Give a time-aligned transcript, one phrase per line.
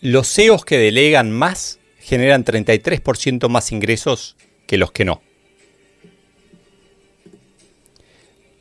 [0.00, 4.36] Los CEOs que delegan más generan 33% más ingresos
[4.68, 5.22] que los que no.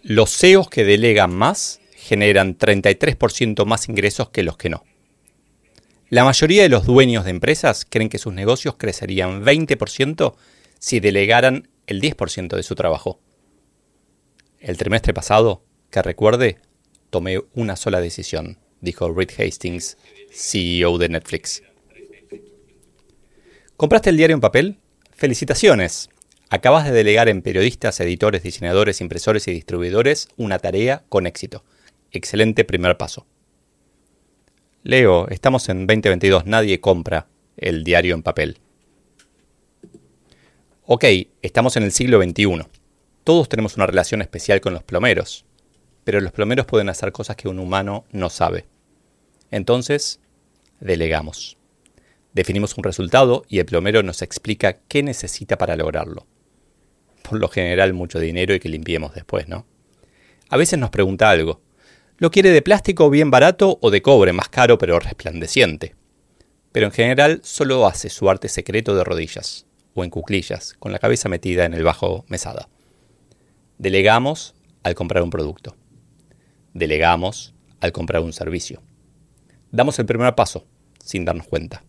[0.01, 4.83] Los CEOs que delegan más generan 33% más ingresos que los que no.
[6.09, 10.33] La mayoría de los dueños de empresas creen que sus negocios crecerían 20%
[10.79, 13.19] si delegaran el 10% de su trabajo.
[14.59, 16.57] El trimestre pasado, que recuerde,
[17.11, 19.97] tomé una sola decisión, dijo Reed Hastings,
[20.39, 21.63] CEO de Netflix.
[23.75, 24.77] ¿Compraste el diario en papel?
[25.15, 26.09] Felicitaciones.
[26.51, 31.63] Acabas de delegar en periodistas, editores, diseñadores, impresores y distribuidores una tarea con éxito.
[32.11, 33.25] Excelente primer paso.
[34.83, 37.25] Leo, estamos en 2022, nadie compra
[37.57, 38.59] el diario en papel.
[40.85, 41.03] Ok,
[41.41, 42.61] estamos en el siglo XXI.
[43.23, 45.45] Todos tenemos una relación especial con los plomeros,
[46.03, 48.65] pero los plomeros pueden hacer cosas que un humano no sabe.
[49.49, 50.19] Entonces,
[50.79, 51.57] delegamos.
[52.33, 56.27] Definimos un resultado y el plomero nos explica qué necesita para lograrlo
[57.27, 59.65] por lo general mucho dinero y que limpiemos después, ¿no?
[60.49, 61.61] A veces nos pregunta algo.
[62.17, 65.95] ¿Lo quiere de plástico bien barato o de cobre más caro pero resplandeciente?
[66.71, 70.99] Pero en general solo hace su arte secreto de rodillas o en cuclillas, con la
[70.99, 72.69] cabeza metida en el bajo mesada.
[73.77, 75.75] Delegamos al comprar un producto.
[76.73, 78.81] Delegamos al comprar un servicio.
[79.71, 80.65] Damos el primer paso,
[81.03, 81.83] sin darnos cuenta.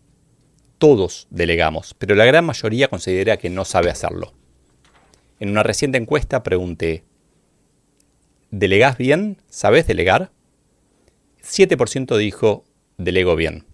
[0.77, 4.33] Todos delegamos, pero la gran mayoría considera que no sabe hacerlo.
[5.39, 7.03] En una reciente encuesta pregunté,
[8.51, 9.41] ¿delegás bien?
[9.49, 10.31] ¿Sabes delegar?
[11.43, 12.65] 7% dijo,
[12.97, 13.65] delego bien.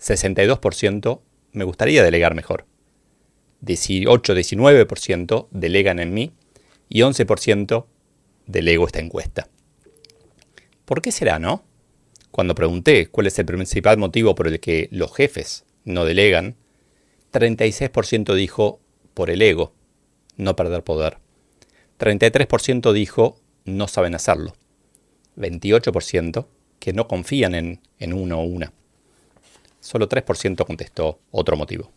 [0.00, 1.20] 62%
[1.52, 2.66] me gustaría delegar mejor.
[3.62, 6.32] 18-19% delegan en mí
[6.88, 7.86] y 11%
[8.46, 9.48] delego esta encuesta.
[10.84, 11.64] ¿Por qué será, no?
[12.30, 16.56] Cuando pregunté cuál es el principal motivo por el que los jefes no delegan,
[17.32, 18.80] 36% dijo
[19.14, 19.72] por el ego
[20.36, 21.18] no perder poder.
[21.98, 24.54] 33% dijo no saben hacerlo.
[25.36, 26.46] 28%
[26.78, 28.72] que no confían en, en uno o una.
[29.80, 31.90] Solo 3% contestó otro motivo.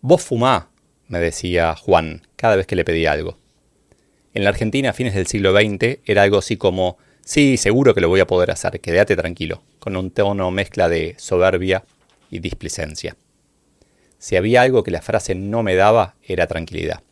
[0.00, 0.70] Vos fumá,
[1.08, 3.38] me decía Juan cada vez que le pedía algo.
[4.34, 8.00] En la Argentina a fines del siglo XX era algo así como, sí, seguro que
[8.00, 11.84] lo voy a poder hacer, quédate tranquilo, con un tono mezcla de soberbia
[12.30, 13.16] y displicencia.
[14.18, 17.02] Si había algo que la frase no me daba, era tranquilidad.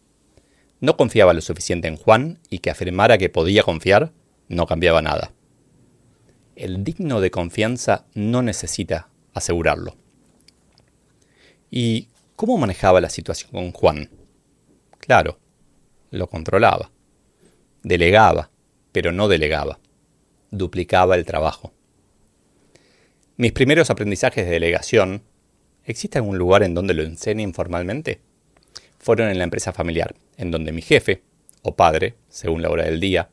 [0.81, 4.13] No confiaba lo suficiente en Juan y que afirmara que podía confiar
[4.49, 5.33] no cambiaba nada.
[6.57, 9.97] El digno de confianza no necesita asegurarlo.
[11.71, 14.11] ¿Y cómo manejaba la situación con Juan?
[14.99, 15.39] Claro,
[16.11, 16.91] lo controlaba.
[17.83, 18.51] Delegaba,
[18.93, 19.79] pero no delegaba.
[20.51, 21.73] Duplicaba el trabajo.
[23.37, 25.23] Mis primeros aprendizajes de delegación
[25.85, 28.21] ¿Existe algún lugar en donde lo enseñe informalmente?
[28.99, 31.23] Fueron en la empresa familiar, en donde mi jefe,
[31.63, 33.31] o padre, según la hora del día,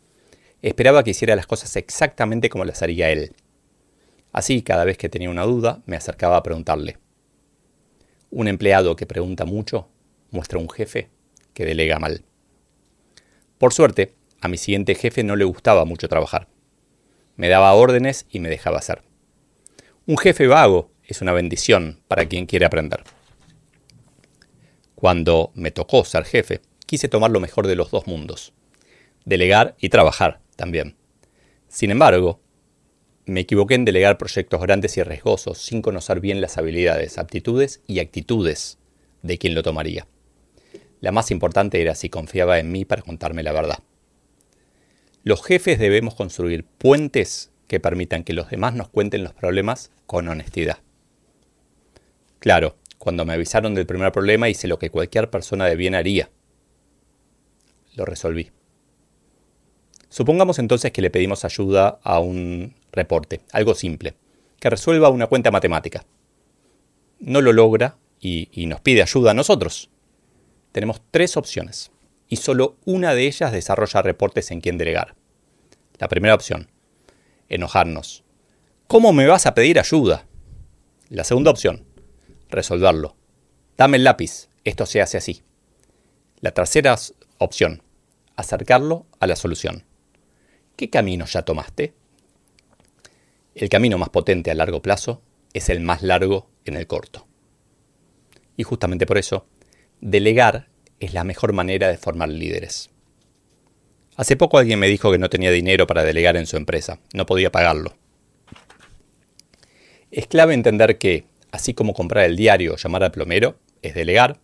[0.61, 3.33] esperaba que hiciera las cosas exactamente como las haría él.
[4.31, 6.97] Así, cada vez que tenía una duda, me acercaba a preguntarle.
[8.31, 9.89] Un empleado que pregunta mucho
[10.31, 11.09] muestra un jefe
[11.53, 12.23] que delega mal.
[13.57, 16.47] Por suerte, a mi siguiente jefe no le gustaba mucho trabajar.
[17.37, 19.03] Me daba órdenes y me dejaba hacer.
[20.05, 23.03] Un jefe vago es una bendición para quien quiere aprender.
[24.95, 28.53] Cuando me tocó ser jefe, quise tomar lo mejor de los dos mundos,
[29.23, 30.97] delegar y trabajar también.
[31.67, 32.41] Sin embargo,
[33.25, 37.99] me equivoqué en delegar proyectos grandes y riesgosos sin conocer bien las habilidades, aptitudes y
[37.99, 38.79] actitudes
[39.21, 40.07] de quien lo tomaría.
[41.01, 43.79] La más importante era si confiaba en mí para contarme la verdad.
[45.27, 50.29] Los jefes debemos construir puentes que permitan que los demás nos cuenten los problemas con
[50.29, 50.77] honestidad.
[52.39, 56.29] Claro, cuando me avisaron del primer problema hice lo que cualquier persona de bien haría.
[57.95, 58.51] Lo resolví.
[60.07, 64.13] Supongamos entonces que le pedimos ayuda a un reporte, algo simple,
[64.61, 66.05] que resuelva una cuenta matemática.
[67.19, 69.89] No lo logra y, y, nos pide ayuda a nosotros.
[70.71, 71.91] Tenemos tres opciones
[72.29, 75.16] y solo una de ellas desarrolla reportes en quien delegar.
[75.99, 76.69] La primera opción.
[77.49, 78.23] enojarnos.
[78.87, 80.27] ¿Cómo me vas a pedir ayuda?
[81.09, 81.85] La segunda opción,
[82.49, 83.15] resolverlo.
[83.77, 85.43] Dame el lápiz, esto se hace así.
[86.41, 86.95] La tercera
[87.37, 87.83] opción,
[88.35, 89.85] acercarlo a la solución.
[90.75, 91.93] ¿Qué camino ya tomaste?
[93.55, 95.21] El camino más potente a largo plazo
[95.53, 97.27] es el más largo en el corto.
[98.55, 99.47] Y justamente por eso,
[100.01, 100.69] delegar
[100.99, 102.91] es la mejor manera de formar líderes.
[104.17, 107.27] Hace poco alguien me dijo que no tenía dinero para delegar en su empresa, no
[107.27, 107.95] podía pagarlo.
[110.09, 114.39] Es clave entender que, así como comprar el diario o llamar al plomero, es delegar,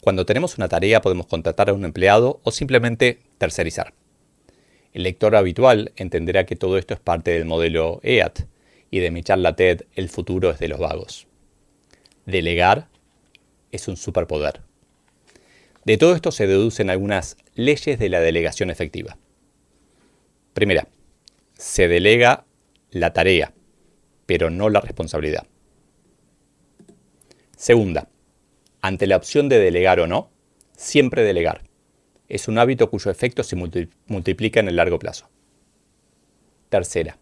[0.00, 3.92] cuando tenemos una tarea podemos contratar a un empleado o simplemente tercerizar.
[4.92, 8.42] El lector habitual entenderá que todo esto es parte del modelo EAT
[8.92, 11.26] y de mi charla TED El futuro es de los vagos.
[12.24, 12.86] Delegar
[13.72, 14.67] es un superpoder.
[15.88, 19.16] De todo esto se deducen algunas leyes de la delegación efectiva.
[20.52, 20.86] Primera,
[21.54, 22.44] se delega
[22.90, 23.54] la tarea,
[24.26, 25.46] pero no la responsabilidad.
[27.56, 28.10] Segunda,
[28.82, 30.30] ante la opción de delegar o no,
[30.76, 31.62] siempre delegar.
[32.28, 35.30] Es un hábito cuyo efecto se multiplica en el largo plazo.
[36.68, 37.16] Tercera,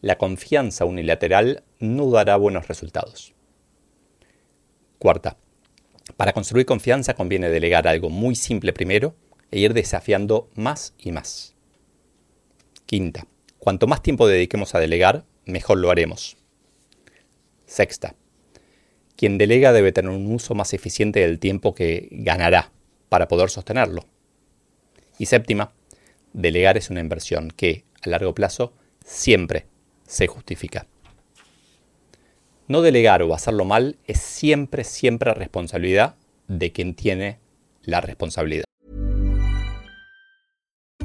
[0.00, 3.34] la confianza unilateral no dará buenos resultados.
[5.00, 5.38] Cuarta,
[6.16, 9.14] para construir confianza conviene delegar algo muy simple primero
[9.50, 11.54] e ir desafiando más y más.
[12.86, 13.26] Quinta,
[13.58, 16.36] cuanto más tiempo dediquemos a delegar, mejor lo haremos.
[17.66, 18.14] Sexta,
[19.16, 22.70] quien delega debe tener un uso más eficiente del tiempo que ganará
[23.08, 24.04] para poder sostenerlo.
[25.18, 25.72] Y séptima,
[26.32, 28.74] delegar es una inversión que, a largo plazo,
[29.04, 29.66] siempre
[30.06, 30.86] se justifica.
[32.68, 36.16] No delegar o hacerlo mal es siempre, siempre responsabilidad
[36.48, 37.38] de quien tiene
[37.82, 38.64] la responsabilidad.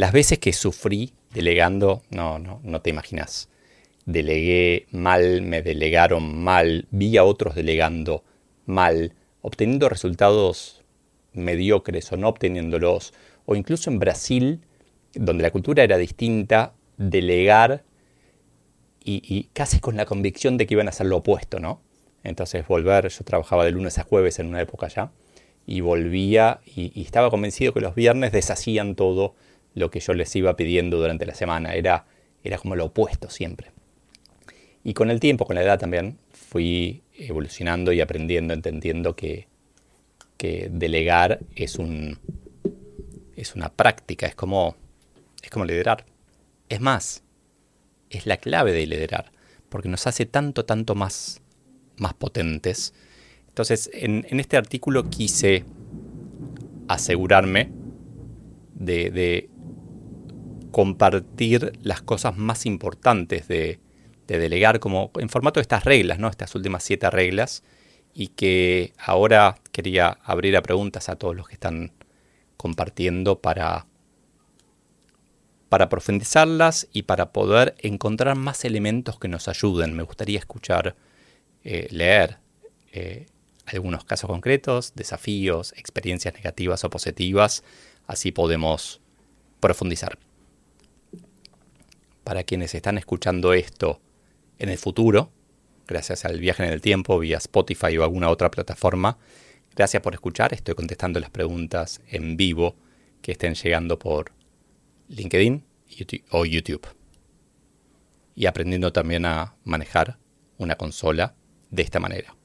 [0.00, 3.50] Las veces que sufrí delegando, no, no, no te imaginas.
[4.06, 8.24] Delegué mal, me delegaron mal, vi a otros delegando
[8.64, 9.12] mal,
[9.42, 10.82] obteniendo resultados
[11.34, 13.12] mediocres o no obteniéndolos,
[13.44, 14.60] o incluso en Brasil,
[15.12, 17.84] donde la cultura era distinta, delegar
[19.04, 21.82] y, y, casi con la convicción de que iban a hacer lo opuesto, ¿no?
[22.24, 25.12] Entonces volver, yo trabajaba de lunes a jueves en una época ya,
[25.66, 29.34] y volvía y, y estaba convencido que los viernes deshacían todo
[29.74, 31.74] lo que yo les iba pidiendo durante la semana.
[31.74, 32.06] Era,
[32.42, 33.72] era como lo opuesto siempre.
[34.82, 39.46] Y con el tiempo, con la edad también, fui evolucionando y aprendiendo, entendiendo que,
[40.36, 42.18] que delegar es, un,
[43.36, 44.76] es una práctica, es como,
[45.42, 46.06] es como liderar.
[46.68, 47.22] Es más,
[48.08, 49.32] es la clave de liderar,
[49.68, 51.42] porque nos hace tanto, tanto más,
[51.98, 52.94] más potentes.
[53.48, 55.64] Entonces, en, este artículo quise
[56.88, 57.70] asegurarme
[58.74, 59.49] de,
[60.70, 63.80] compartir las cosas más importantes de,
[64.26, 66.28] de, delegar, como en formato de estas reglas, ¿no?
[66.28, 67.62] Estas últimas siete reglas,
[68.14, 71.92] y que ahora quería abrir a preguntas a todos los que están
[72.56, 73.86] compartiendo para,
[75.68, 79.94] para profundizarlas y para poder encontrar más elementos que nos ayuden.
[79.94, 80.96] Me gustaría escuchar,
[81.64, 82.38] eh, leer
[82.92, 83.26] eh,
[83.66, 87.62] algunos casos concretos, desafíos, experiencias negativas o positivas,
[88.06, 89.00] así podemos
[89.60, 90.18] profundizar
[92.30, 94.00] para quienes están escuchando esto
[94.60, 95.32] en el futuro,
[95.88, 99.18] gracias al viaje en el tiempo vía Spotify o alguna otra plataforma.
[99.74, 102.76] Gracias por escuchar, estoy contestando las preguntas en vivo
[103.20, 104.30] que estén llegando por
[105.08, 105.64] LinkedIn
[106.30, 106.86] o YouTube.
[108.36, 110.16] Y aprendiendo también a manejar
[110.56, 111.34] una consola
[111.72, 112.36] de esta manera.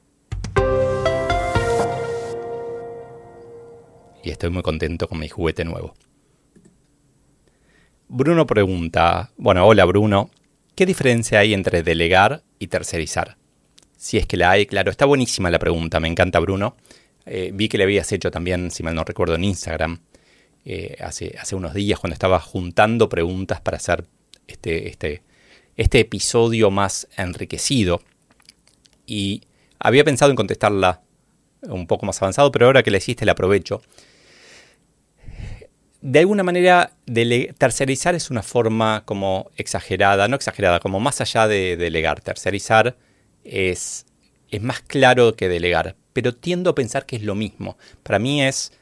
[4.26, 5.94] y estoy muy contento con mi juguete nuevo.
[8.08, 10.30] Bruno pregunta, bueno, hola Bruno,
[10.76, 13.36] ¿qué diferencia hay entre delegar y tercerizar?
[13.96, 16.76] Si es que la hay, claro, está buenísima la pregunta, me encanta Bruno.
[17.24, 19.98] Eh, vi que le habías hecho también, si mal no recuerdo, en Instagram
[20.64, 24.04] eh, hace, hace unos días cuando estaba juntando preguntas para hacer
[24.46, 25.22] este, este,
[25.76, 28.02] este episodio más enriquecido.
[29.04, 29.42] Y
[29.80, 31.02] había pensado en contestarla
[31.62, 33.82] un poco más avanzado, pero ahora que le hiciste la aprovecho.
[36.00, 36.92] De alguna manera,
[37.58, 42.20] tercerizar es una forma como exagerada, no exagerada, como más allá de delegar.
[42.20, 42.96] Tercerizar
[43.44, 44.06] es,
[44.50, 47.78] es más claro que delegar, pero tiendo a pensar que es lo mismo.
[48.02, 48.72] Para mí es,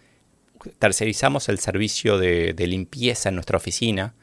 [0.78, 4.14] tercerizamos el servicio de, de limpieza en nuestra oficina.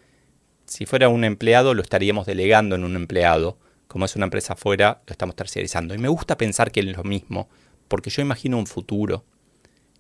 [0.66, 3.58] Si fuera un empleado, lo estaríamos delegando en un empleado.
[3.88, 5.96] Como es una empresa afuera, lo estamos tercerizando.
[5.96, 7.50] Y me gusta pensar que es lo mismo,
[7.88, 9.26] porque yo imagino un futuro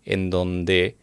[0.05, 0.97] en donde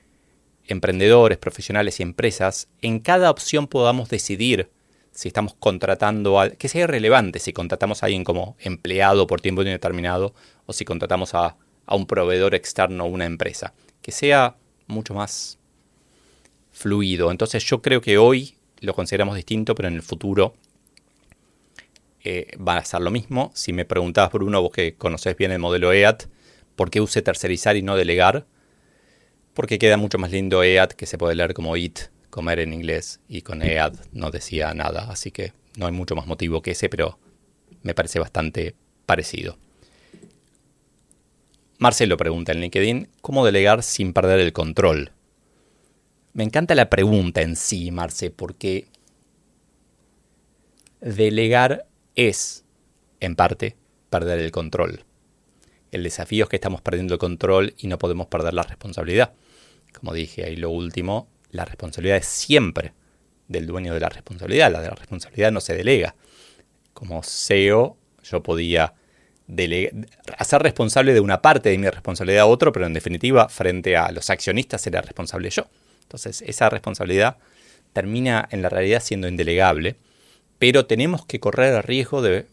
[0.69, 4.71] emprendedores, profesionales y empresas, en cada opción podamos decidir
[5.13, 6.51] si estamos contratando a...
[6.51, 10.35] que sea irrelevante si contratamos a alguien como empleado por tiempo indeterminado
[10.67, 11.57] o si contratamos a,
[11.87, 13.75] a un proveedor externo o una empresa.
[14.03, 14.57] Que sea
[14.87, 15.59] mucho más
[16.71, 17.31] fluido.
[17.31, 20.55] Entonces yo creo que hoy lo consideramos distinto, pero en el futuro
[22.23, 23.51] eh, va a ser lo mismo.
[23.55, 26.25] Si me preguntabas, Bruno, vos que conoces bien el modelo EAT,
[26.79, 28.47] ¿Por qué use tercerizar y no delegar?
[29.55, 33.21] Porque queda mucho más lindo EAD que se puede leer como eat, comer en inglés,
[33.29, 36.89] y con EAD no decía nada, así que no hay mucho más motivo que ese,
[36.89, 37.19] pero
[37.83, 38.75] me parece bastante
[39.07, 39.59] parecido.
[41.79, 45.13] Marcelo pregunta en LinkedIn, ¿cómo delegar sin perder el control?
[46.33, 48.89] Me encanta la pregunta en sí, Marce, porque
[51.01, 52.65] delegar es,
[53.21, 53.77] en parte,
[54.11, 55.05] perder el control.
[55.91, 59.33] El desafío es que estamos perdiendo el control y no podemos perder la responsabilidad.
[59.93, 62.93] Como dije ahí lo último, la responsabilidad es siempre
[63.49, 64.71] del dueño de la responsabilidad.
[64.71, 66.15] La de la responsabilidad no se delega.
[66.93, 68.95] Como CEO, yo podía
[70.37, 74.13] hacer responsable de una parte de mi responsabilidad a otro, pero en definitiva, frente a
[74.13, 75.67] los accionistas, era responsable yo.
[76.03, 77.39] Entonces, esa responsabilidad
[77.95, 79.97] termina en la realidad siendo indelegable,
[80.59, 82.47] pero tenemos que correr el riesgo de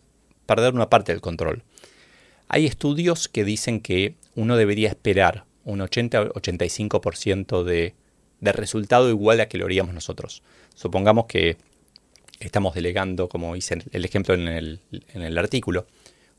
[0.45, 1.63] perder una parte del control.
[2.47, 7.93] Hay estudios que dicen que uno debería esperar un 80-85% de,
[8.41, 10.43] resultado igual a que lo haríamos nosotros.
[10.75, 11.57] Supongamos que
[12.39, 14.79] estamos delegando, como hice el ejemplo en el,
[15.13, 15.87] en el artículo,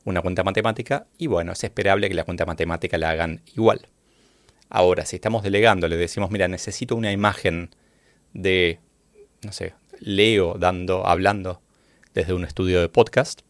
[0.05, 3.89] una cuenta matemática y bueno, es esperable que la cuenta matemática la hagan igual.
[4.69, 7.71] Ahora, si estamos delegando, le decimos, mira, necesito una imagen
[8.33, 8.79] de,
[9.43, 11.61] no sé, Leo dando, hablando
[12.15, 13.43] desde un estudio de podcast,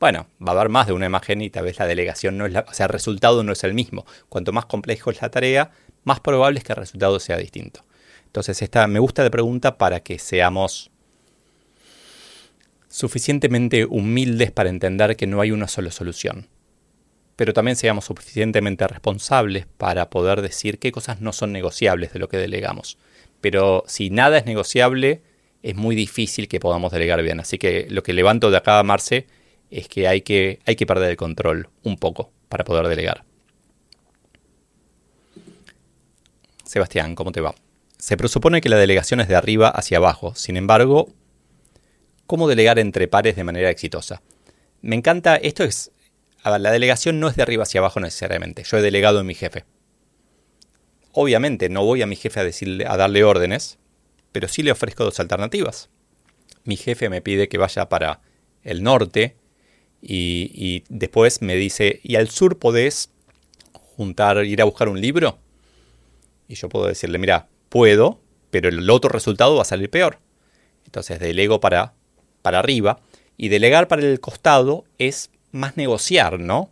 [0.00, 2.52] bueno, va a haber más de una imagen y tal vez la delegación no es
[2.52, 4.04] la, o sea, el resultado no es el mismo.
[4.28, 5.70] Cuanto más complejo es la tarea,
[6.04, 7.84] más probable es que el resultado sea distinto.
[8.26, 10.90] Entonces, esta me gusta la pregunta para que seamos
[12.88, 16.48] suficientemente humildes para entender que no hay una sola solución.
[17.36, 22.28] Pero también seamos suficientemente responsables para poder decir qué cosas no son negociables de lo
[22.28, 22.98] que delegamos.
[23.40, 25.22] Pero si nada es negociable,
[25.62, 27.40] es muy difícil que podamos delegar bien.
[27.40, 29.26] Así que lo que levanto de acá, Marce,
[29.74, 33.24] es que hay, que hay que perder el control un poco para poder delegar.
[36.64, 37.54] Sebastián, ¿cómo te va?
[37.98, 41.08] Se presupone que la delegación es de arriba hacia abajo, sin embargo,
[42.26, 44.22] ¿cómo delegar entre pares de manera exitosa?
[44.80, 45.90] Me encanta, esto es,
[46.42, 49.26] a ver, la delegación no es de arriba hacia abajo necesariamente, yo he delegado en
[49.26, 49.64] mi jefe.
[51.12, 53.78] Obviamente no voy a mi jefe a, decirle, a darle órdenes,
[54.30, 55.90] pero sí le ofrezco dos alternativas.
[56.62, 58.20] Mi jefe me pide que vaya para
[58.62, 59.36] el norte
[60.06, 63.10] y, después me dice, ¿y al sur podés
[63.72, 65.38] juntar, ir a buscar un libro?
[66.46, 68.20] Y yo puedo decirle, mira, puedo,
[68.50, 70.18] pero el otro resultado va a salir peor.
[70.84, 71.94] Entonces delego para,
[72.42, 73.00] para arriba.
[73.38, 76.70] Y delegar para el costado es más negociar, ¿no?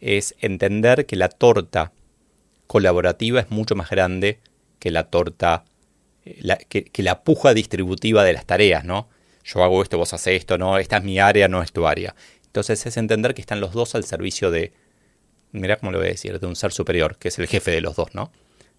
[0.00, 1.92] Es entender que la torta
[2.66, 4.40] colaborativa es mucho más grande
[4.78, 5.64] que la torta,
[6.24, 9.08] eh, que, que, la puja distributiva de las tareas, ¿no?
[9.44, 12.14] Yo hago esto, vos haces esto, no, esta es mi área, no es tu área.
[12.50, 14.72] Entonces es entender que están los dos al servicio de,
[15.52, 17.80] mira cómo lo voy a decir, de un ser superior, que es el jefe de
[17.80, 18.32] los dos, ¿no?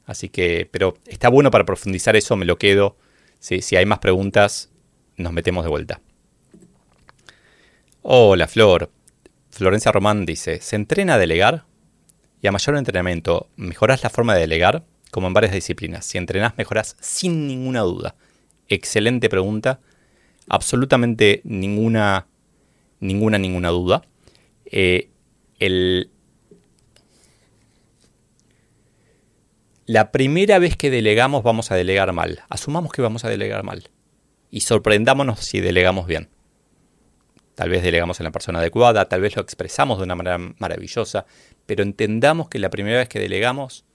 [0.05, 2.97] Así que, pero está bueno para profundizar eso, me lo quedo.
[3.39, 4.69] Si hay más preguntas,
[5.15, 6.01] nos metemos de vuelta.
[8.01, 8.91] Hola, Flor.
[9.51, 11.63] Florencia Román dice, ¿se entrena a delegar?
[12.41, 14.83] Y a mayor entrenamiento, ¿mejorás la forma de delegar?
[15.11, 16.05] Como en varias disciplinas.
[16.05, 18.15] Si entrenás, mejorás sin ninguna duda.
[18.67, 19.79] Excelente pregunta.
[20.49, 22.27] Absolutamente ninguna
[23.01, 24.03] ninguna, ninguna duda.
[24.65, 25.10] Eh,
[29.86, 32.43] la primera vez que delegamos vamos a delegar mal.
[32.48, 33.89] Asumamos que vamos a delegar mal.
[34.50, 36.29] Y sorprendámonos si delegamos bien.
[37.55, 41.25] Tal vez delegamos en la persona adecuada, tal vez lo expresamos de una manera maravillosa,
[41.65, 43.86] pero entendamos que la primera vez que delegamos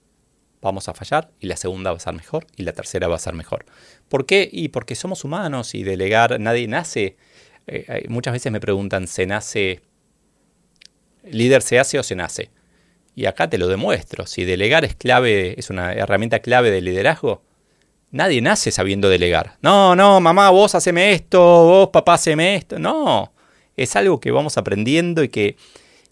[0.61, 3.21] vamos a fallar y la segunda va a ser mejor y la tercera va a
[3.21, 3.65] ser mejor.
[4.09, 4.49] ¿Por qué?
[4.51, 7.17] Y porque somos humanos y delegar, nadie nace.
[7.67, 9.81] Eh, muchas veces me preguntan, ¿se nace
[11.25, 12.51] líder se hace o se nace?
[13.15, 14.27] Y acá te lo demuestro.
[14.27, 17.43] Si delegar es clave, es una herramienta clave de liderazgo,
[18.11, 19.57] nadie nace sabiendo delegar.
[19.63, 22.79] No, no, mamá, vos haceme esto, vos papá haceme esto.
[22.79, 23.33] No,
[23.77, 25.57] es algo que vamos aprendiendo y que,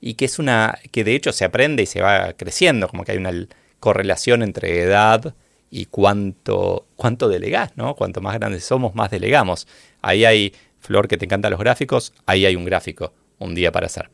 [0.00, 3.12] y que es una, que de hecho se aprende y se va creciendo, como que
[3.12, 3.32] hay una
[3.80, 5.34] correlación entre edad
[5.70, 7.94] y cuánto, cuánto delegás, ¿no?
[7.96, 9.66] Cuanto más grandes somos, más delegamos.
[10.00, 13.86] Ahí hay, Flor, que te encantan los gráficos, ahí hay un gráfico, un día para
[13.86, 14.10] hacer.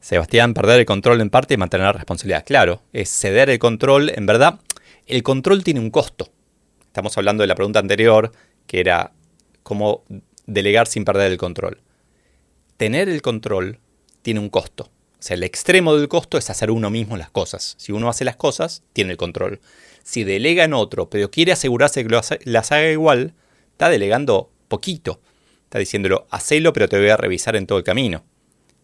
[0.00, 2.44] Sebastián, perder el control en parte y mantener la responsabilidad.
[2.44, 4.10] Claro, es ceder el control.
[4.10, 4.58] En verdad,
[5.06, 6.32] el control tiene un costo.
[6.82, 8.32] Estamos hablando de la pregunta anterior,
[8.66, 9.12] que era
[9.62, 10.02] cómo
[10.46, 11.80] delegar sin perder el control.
[12.76, 13.78] Tener el control
[14.22, 14.84] tiene un costo.
[14.84, 17.76] O sea, el extremo del costo es hacer uno mismo las cosas.
[17.78, 19.60] Si uno hace las cosas, tiene el control.
[20.02, 23.34] Si delega en otro, pero quiere asegurarse que las haga igual,
[23.80, 25.20] está delegando poquito.
[25.64, 28.24] Está diciéndolo, hacelo, pero te voy a revisar en todo el camino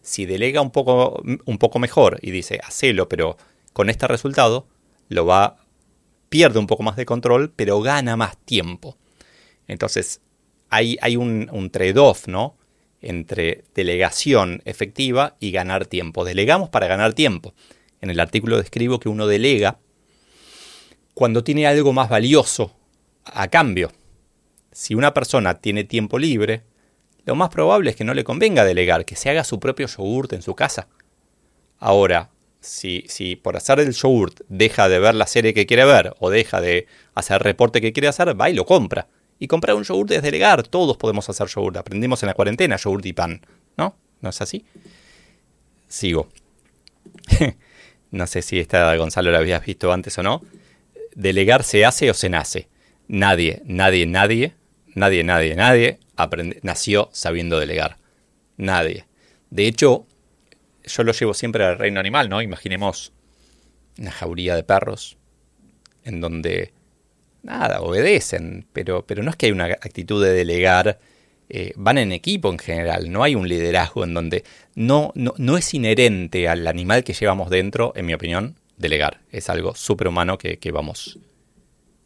[0.07, 3.35] si delega un poco, un poco mejor y dice, hacelo, pero
[3.73, 4.65] con este resultado,
[5.09, 5.57] lo va,
[6.29, 8.97] pierde un poco más de control, pero gana más tiempo.
[9.67, 10.21] Entonces,
[10.69, 12.55] hay, hay un, un trade-off, ¿no?
[13.01, 16.23] Entre delegación efectiva y ganar tiempo.
[16.23, 17.53] Delegamos para ganar tiempo.
[17.99, 19.77] En el artículo describo que uno delega
[21.13, 22.71] cuando tiene algo más valioso
[23.25, 23.91] a cambio.
[24.77, 26.61] Si una persona tiene tiempo libre,
[27.25, 30.33] lo más probable es que no le convenga delegar, que se haga su propio yogurt
[30.33, 30.87] en su casa.
[31.79, 32.29] Ahora,
[32.59, 36.29] si, si por hacer el yogurt deja de ver la serie que quiere ver o
[36.29, 39.07] deja de hacer el reporte que quiere hacer, va y lo compra.
[39.39, 41.77] Y comprar un yogurt es delegar, todos podemos hacer yogurt.
[41.77, 43.41] Aprendimos en la cuarentena yogurt y pan,
[43.77, 43.95] ¿no?
[44.21, 44.63] ¿No es así?
[45.87, 46.29] Sigo.
[48.11, 50.43] no sé si esta Gonzalo la habías visto antes o no.
[51.15, 52.67] Delegar se hace o se nace.
[53.07, 54.53] Nadie, nadie, nadie,
[54.97, 55.99] nadie, nadie, nadie
[56.63, 57.97] nació sabiendo delegar.
[58.57, 59.05] Nadie.
[59.49, 60.05] De hecho,
[60.83, 62.41] yo lo llevo siempre al reino animal, ¿no?
[62.41, 63.13] Imaginemos
[63.97, 65.17] una jauría de perros
[66.03, 66.73] en donde,
[67.43, 70.99] nada, obedecen, pero, pero no es que hay una actitud de delegar,
[71.49, 74.43] eh, van en equipo en general, no hay un liderazgo en donde
[74.75, 79.21] no, no, es inherente al animal que llevamos dentro, en mi opinión, delegar.
[79.31, 81.19] Es algo superhumano que, que, vamos,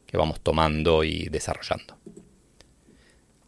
[0.06, 1.98] que vamos tomando y desarrollando.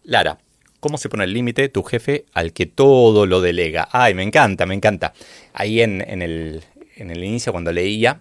[0.04, 0.38] Lara,
[0.84, 3.88] ¿Cómo se pone el límite tu jefe al que todo lo delega?
[3.94, 5.14] Ay, me encanta, me encanta.
[5.54, 6.62] Ahí en, el,
[6.98, 8.20] inicio, cuando leía,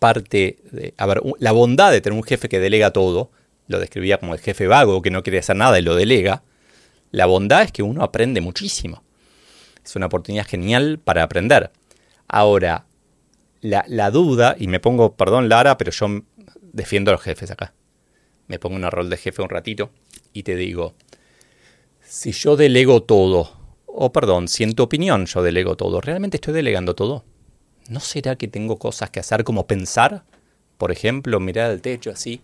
[0.00, 0.92] parte de.
[0.96, 3.30] A ver, la bondad de tener un jefe que delega todo,
[3.68, 6.42] lo describía como el jefe vago que no quiere hacer nada y lo delega.
[7.12, 9.04] La bondad es que uno aprende muchísimo.
[9.84, 11.70] Es una oportunidad genial para aprender.
[12.26, 12.86] Ahora,
[13.60, 16.08] la, la duda, y me pongo, perdón Lara, pero yo
[16.60, 17.72] defiendo a los jefes acá.
[18.48, 19.92] Me pongo en un rol de jefe un ratito
[20.36, 20.94] y te digo,
[22.02, 23.50] si yo delego todo,
[23.86, 27.24] o perdón, si en tu opinión yo delego todo, ¿realmente estoy delegando todo?
[27.88, 30.24] ¿No será que tengo cosas que hacer como pensar?
[30.76, 32.42] Por ejemplo, mirar al techo así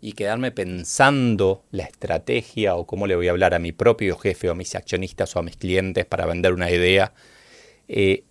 [0.00, 4.48] y quedarme pensando la estrategia o cómo le voy a hablar a mi propio jefe
[4.48, 7.12] o a mis accionistas o a mis clientes para vender una idea.
[7.88, 8.24] Eh,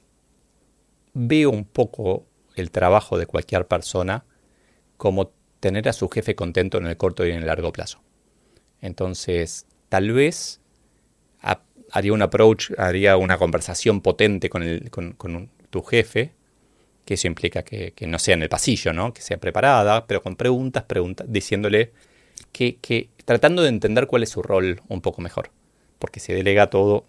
[1.13, 4.25] veo un poco el trabajo de cualquier persona
[4.97, 8.01] como tener a su jefe contento en el corto y en el largo plazo.
[8.83, 10.59] Entonces, tal vez
[11.91, 16.31] haría un approach, haría una conversación potente con, el, con, tu jefe,
[17.05, 19.13] que eso implica que, no sea en el pasillo, ¿no?
[19.13, 21.91] que sea preparada, pero con preguntas, preguntas diciéndole
[22.51, 25.51] que, que, tratando de entender cuál es su rol un poco mejor.
[25.99, 27.05] Porque si delega todo,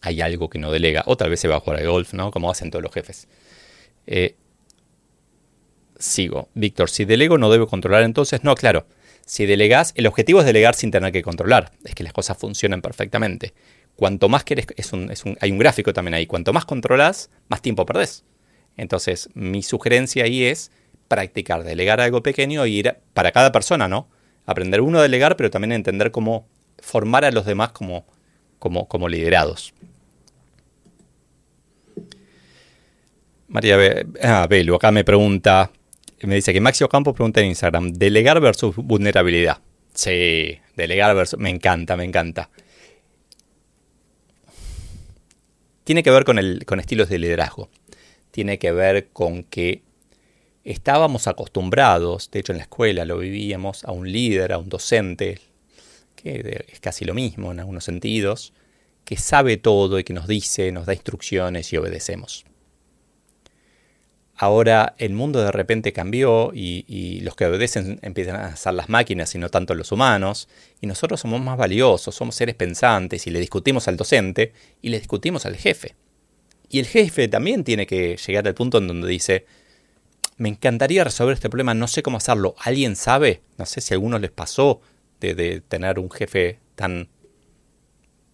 [0.00, 1.02] hay algo que no delega.
[1.06, 2.30] O tal vez se va a jugar al golf, ¿no?
[2.30, 3.28] Como hacen todos los jefes.
[4.06, 4.36] Eh,
[5.98, 6.48] sigo.
[6.54, 8.44] Víctor, si delego no debo controlar entonces.
[8.44, 8.86] No, claro.
[9.24, 11.72] Si delegas, el objetivo es delegar sin tener que controlar.
[11.84, 13.54] Es que las cosas funcionen perfectamente
[13.96, 14.66] cuanto más querés,
[15.40, 18.24] hay un gráfico también ahí, cuanto más controlas, más tiempo perdés.
[18.76, 20.70] Entonces, mi sugerencia ahí es
[21.08, 24.08] practicar, delegar algo pequeño y ir para cada persona, ¿no?
[24.46, 28.06] Aprender uno a delegar, pero también entender cómo formar a los demás como,
[28.58, 29.74] como, como liderados.
[33.46, 33.76] María
[34.22, 35.70] ah, Belu, acá me pregunta,
[36.26, 39.58] me dice que Maxio Campos pregunta en Instagram, delegar versus vulnerabilidad.
[39.94, 42.50] Sí, delegar versus, me encanta, me encanta.
[45.84, 47.68] tiene que ver con, el, con estilos de liderazgo.
[48.30, 49.82] Tiene que ver con que
[50.64, 55.40] estábamos acostumbrados, de hecho en la escuela lo vivíamos, a un líder, a un docente,
[56.16, 58.52] que es casi lo mismo en algunos sentidos,
[59.04, 62.44] que sabe todo y que nos dice, nos da instrucciones y obedecemos.
[64.42, 69.32] Ahora el mundo de repente cambió y, los que obedecen empiezan a ser las máquinas
[69.36, 70.48] y no tanto los humanos,
[70.80, 74.98] y nosotros somos más valiosos, somos seres pensantes y le discutimos al docente y le
[74.98, 75.94] discutimos al jefe.
[76.68, 79.46] Y el jefe también tiene que llegar al punto en donde dice,
[80.38, 82.56] me encantaría resolver este problema, no sé cómo hacerlo.
[82.58, 83.42] ¿Alguien sabe?
[83.58, 84.80] No sé si a algunos les pasó
[85.20, 87.08] de, tener un jefe tan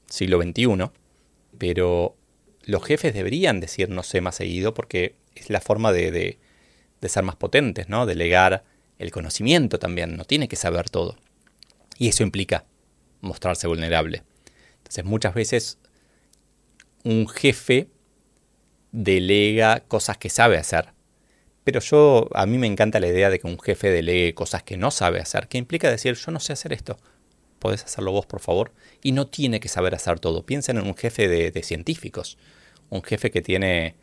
[0.08, 0.90] siglo XXI,
[1.58, 2.16] pero
[2.68, 6.10] los jefes deberían decir no sé más seguido porque es la forma de,
[7.00, 8.06] de, ser más potentes, ¿no?
[8.06, 8.64] Delegar
[8.98, 11.16] el conocimiento también, no tiene que saber todo.
[11.98, 12.64] Y eso implica
[13.20, 14.22] mostrarse vulnerable.
[14.78, 15.78] Entonces muchas veces
[17.04, 17.88] un jefe
[18.92, 20.92] delega cosas que sabe hacer
[21.68, 24.78] pero yo, a mí me encanta la idea de que un jefe delegue cosas que
[24.78, 26.98] no sabe hacer, que implica decir, yo no sé hacer esto,
[27.58, 28.72] podés hacerlo vos, por favor.
[29.02, 30.46] Y no tiene que saber hacer todo.
[30.46, 32.38] Piensen en un jefe de, científicos,
[32.90, 33.94] un jefe que tiene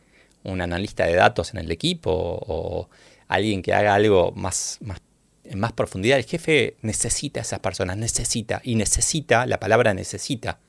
[0.44, 2.90] un analista de datos en el equipo o
[3.28, 5.00] alguien que haga algo más, más,
[5.44, 6.18] en más profundidad.
[6.18, 10.60] El jefe necesita a esas personas, necesita, y necesita, la palabra necesita,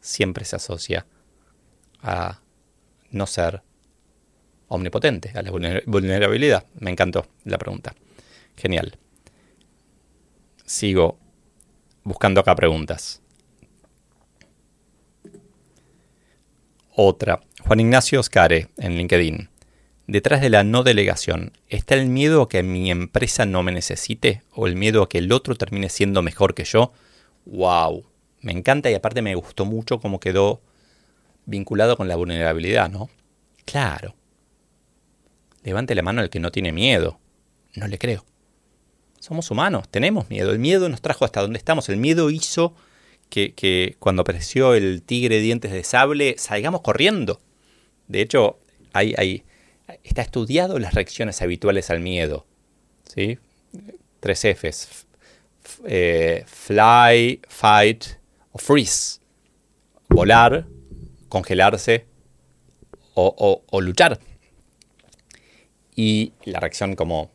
[0.00, 1.06] siempre se asocia
[2.02, 2.40] a
[3.10, 3.62] no ser
[4.68, 6.66] omnipotente a la vulnerabilidad.
[6.78, 7.94] Me encantó la pregunta.
[8.56, 8.98] Genial.
[10.64, 11.18] Sigo
[12.02, 13.20] buscando acá preguntas.
[16.96, 17.40] Otra.
[17.66, 19.48] Juan Ignacio Oscare en LinkedIn.
[20.06, 24.44] Detrás de la no delegación, ¿está el miedo a que mi empresa no me necesite
[24.52, 26.92] o el miedo a que el otro termine siendo mejor que yo?
[27.46, 28.04] ¡Wow!
[28.42, 30.60] Me encanta y aparte me gustó mucho cómo quedó
[31.46, 33.10] vinculado con la vulnerabilidad, ¿no?
[33.64, 34.14] Claro.
[35.64, 37.18] Levante la mano el que no tiene miedo.
[37.74, 38.24] No le creo.
[39.18, 40.52] Somos humanos, tenemos miedo.
[40.52, 41.88] El miedo nos trajo hasta donde estamos.
[41.88, 42.72] El miedo hizo
[43.34, 47.40] que, cuando apareció el tigre dientes de sable salgamos corriendo.
[48.08, 48.58] De hecho,
[48.92, 49.44] hay, hay,
[50.02, 52.46] está estudiado las reacciones habituales al miedo.
[53.12, 53.38] ¿sí?
[54.20, 55.06] Tres Fs.
[55.86, 58.04] Eh, fly, fight
[58.52, 59.20] o freeze.
[60.08, 60.66] Volar,
[61.28, 62.06] congelarse
[63.16, 64.18] o luchar
[65.96, 67.30] y la reacción como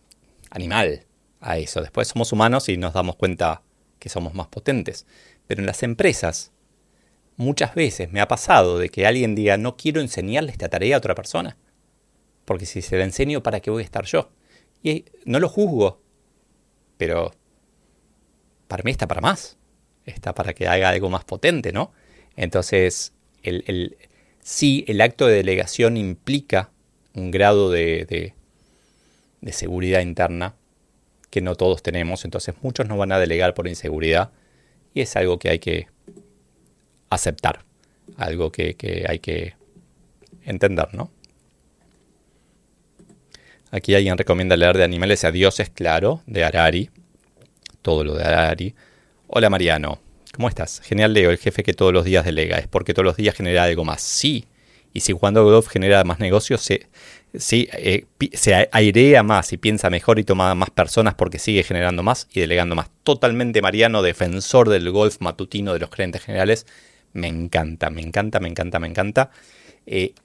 [0.49, 1.05] animal
[1.39, 1.81] a eso.
[1.81, 3.61] Después somos humanos y nos damos cuenta
[3.99, 5.05] que somos más potentes.
[5.49, 6.51] Pero en las empresas,
[7.35, 10.99] muchas veces me ha pasado de que alguien diga, no quiero enseñarle esta tarea a
[10.99, 11.57] otra persona.
[12.45, 14.29] Porque si se la enseño, ¿para qué voy a estar yo?
[14.83, 16.03] Y no lo juzgo,
[16.97, 17.31] pero
[18.67, 19.57] para mí está para más.
[20.05, 21.93] Está para que haga algo más potente, ¿no?
[22.35, 23.97] Entonces, el, el,
[24.43, 26.69] sí, el acto de delegación implica
[27.15, 28.35] un grado de,
[29.41, 30.53] de seguridad interna
[31.31, 34.31] que no todos tenemos, entonces muchos no van a delegar por inseguridad
[34.93, 35.87] y es algo que hay que
[37.09, 37.63] aceptar,
[38.17, 39.55] algo que, hay que
[40.43, 41.11] entender, ¿no?
[43.71, 46.89] Aquí alguien recomienda leer de animales a dioses, claro, de Arari,
[47.83, 48.73] todo lo de Arari.
[49.27, 49.99] Hola Mariano,
[50.33, 50.81] ¿cómo estás?
[50.81, 53.63] Genial Leo, el jefe que todos los días delega, es porque todos los días genera
[53.63, 54.01] algo más.
[54.01, 54.45] Sí,
[54.93, 56.87] y si cuando Golf genera más negocios, se.
[57.31, 62.27] Eh, se airea más y piensa mejor y toma más personas porque sigue generando más
[62.33, 62.89] y delegando más.
[63.03, 66.65] Totalmente Mariano, defensor del golf matutino de los clientes generales.
[67.13, 69.29] Me encanta, me encanta, me encanta, me encanta.
[69.85, 70.15] Eh,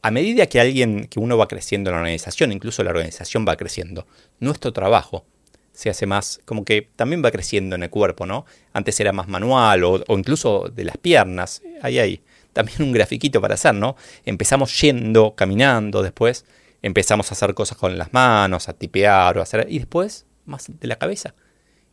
[0.00, 3.56] a medida que alguien, que uno va creciendo en la organización, incluso la organización va
[3.56, 4.06] creciendo,
[4.40, 5.26] nuestro trabajo
[5.72, 8.46] se hace más, como que también va creciendo en el cuerpo, ¿no?
[8.72, 11.62] Antes era más manual o, o incluso de las piernas.
[11.82, 12.20] Ahí hay
[12.52, 13.96] también un grafiquito para hacer, ¿no?
[14.24, 16.44] Empezamos yendo, caminando, después
[16.82, 20.66] empezamos a hacer cosas con las manos, a tipear o a hacer, y después más
[20.68, 21.34] de la cabeza.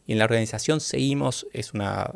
[0.06, 2.12] Y en la organización seguimos, es una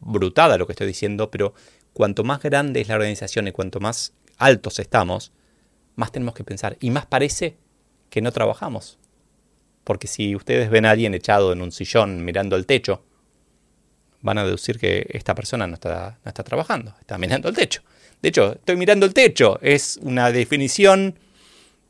[0.00, 1.54] brutada lo que estoy diciendo, pero
[1.92, 5.32] cuanto más grande es la organización y cuanto más altos estamos,
[5.96, 6.76] más tenemos que pensar.
[6.80, 7.58] Y más parece
[8.10, 8.98] que no trabajamos.
[9.84, 13.04] Porque si ustedes ven a alguien echado en un sillón mirando el techo,
[14.20, 17.82] van a deducir que esta persona no está, no está trabajando, está mirando el techo.
[18.22, 21.18] De hecho, estoy mirando el techo, es una definición,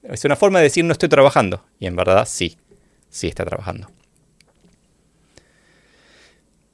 [0.03, 1.65] es una forma de decir no estoy trabajando.
[1.79, 2.59] Y en verdad sí,
[3.09, 3.91] sí está trabajando.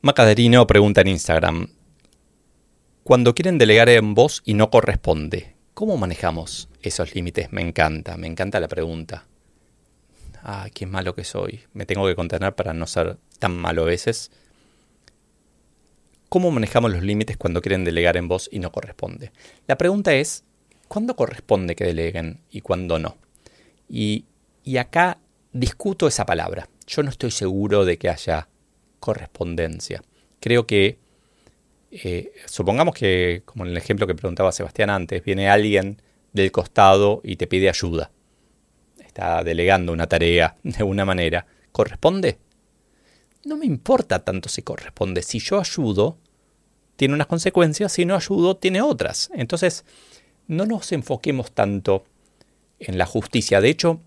[0.03, 1.69] Macaderino pregunta en Instagram,
[3.05, 7.53] cuando quieren delegar en voz y no corresponde, ¿cómo manejamos esos límites?
[7.53, 9.27] Me encanta, me encanta la pregunta.
[10.43, 11.61] Ah, qué malo que soy.
[11.73, 14.31] Me tengo que contener para no ser tan malo a veces.
[16.35, 19.31] ¿Cómo manejamos los límites cuando quieren delegar en voz y no corresponde?
[19.68, 20.42] La pregunta es,
[20.88, 23.16] ¿cuándo corresponde que deleguen y cuándo no?
[23.88, 24.25] Y
[24.64, 25.18] Y acá
[25.53, 26.68] discuto esa palabra.
[26.88, 28.49] Yo no estoy seguro de que haya
[28.99, 30.03] correspondencia.
[30.40, 30.99] Creo que,
[31.92, 37.20] eh, supongamos que, como en el ejemplo que preguntaba Sebastián antes, viene alguien del costado
[37.23, 38.11] y te pide ayuda.
[38.99, 41.47] Está delegando una tarea de una manera.
[41.70, 42.38] ¿Corresponde?
[43.44, 45.23] No me importa tanto si corresponde.
[45.23, 46.18] Si yo ayudo,
[46.96, 47.92] tiene unas consecuencias.
[47.92, 49.30] Si no ayudo, tiene otras.
[49.35, 49.85] Entonces,
[50.46, 52.04] no nos enfoquemos tanto
[52.78, 53.61] en la justicia.
[53.61, 54.00] De hecho,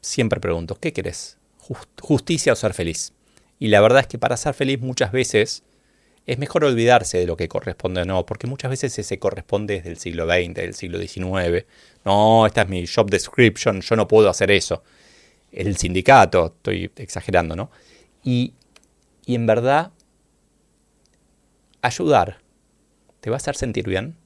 [0.00, 1.38] siempre pregunto, ¿qué querés?
[2.00, 3.12] ¿Justicia o ser feliz?
[3.58, 5.64] Y la verdad es que para ser feliz muchas veces
[6.26, 9.90] es mejor olvidarse de lo que corresponde o no, porque muchas veces ese corresponde desde
[9.90, 11.64] el siglo XX, del siglo XIX.
[12.04, 14.82] No, esta es mi job description, yo no puedo hacer eso.
[15.50, 17.70] El sindicato, estoy exagerando, ¿no?
[18.22, 18.52] Y,
[19.24, 19.90] y en verdad,
[21.82, 22.38] ayudar
[23.20, 24.16] te va a hacer sentir bien.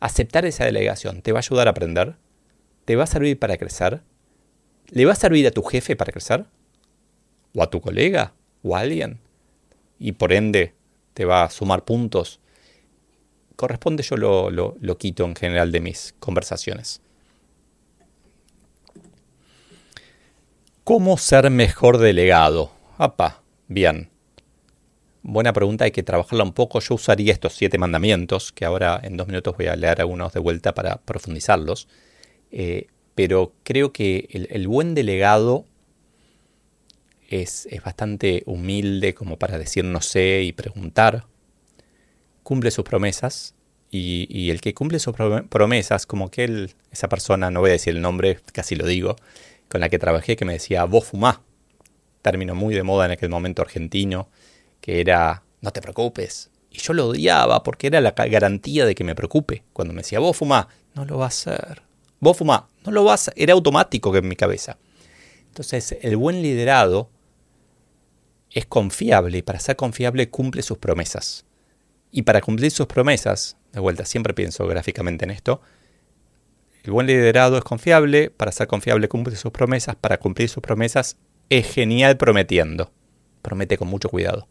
[0.00, 2.16] Aceptar esa delegación te va a ayudar a aprender.
[2.84, 4.02] Te va a servir para crecer.
[4.88, 6.46] ¿Le va a servir a tu jefe para crecer?
[7.54, 8.32] ¿O a tu colega?
[8.62, 9.20] ¿O a alguien?
[9.98, 10.74] Y por ende
[11.14, 12.40] te va a sumar puntos.
[13.56, 17.02] Corresponde yo lo, lo, quito en general de mis conversaciones.
[20.82, 22.72] ¿Cómo ser mejor delegado?
[22.96, 24.09] Apa, bien.
[25.22, 26.80] Buena pregunta, hay que trabajarla un poco.
[26.80, 30.40] Yo usaría estos siete mandamientos, que ahora en dos minutos voy a leer algunos de
[30.40, 31.88] vuelta para profundizarlos.
[32.50, 35.66] Eh, pero creo que el, buen delegado
[37.28, 41.26] es, bastante humilde como para decir no sé y preguntar.
[42.42, 43.54] Cumple sus promesas
[43.90, 45.14] y, el que cumple sus
[45.50, 49.16] promesas, como que él, esa persona, no voy a decir el nombre, casi lo digo,
[49.68, 51.42] con la que trabajé, que me decía, vos fumá.
[52.22, 54.28] Término muy de moda en aquel momento argentino,
[54.80, 56.50] que era, no te preocupes.
[56.70, 59.64] Y yo lo odiaba porque era la garantía de que me preocupe.
[59.72, 61.82] Cuando me decía, vos fumá, no lo va a hacer.
[62.20, 64.78] Vos fumá, no lo vas, era automático que en mi cabeza.
[65.48, 67.10] Entonces, el buen liderado
[68.50, 71.44] es confiable y para ser confiable cumple sus promesas.
[72.12, 75.60] Y para cumplir sus promesas, de vuelta, siempre pienso gráficamente en esto,
[76.82, 81.16] el buen liderado es confiable, para ser confiable cumple sus promesas, para cumplir sus promesas
[81.50, 82.90] es genial prometiendo.
[83.42, 84.48] Promete con mucho cuidado.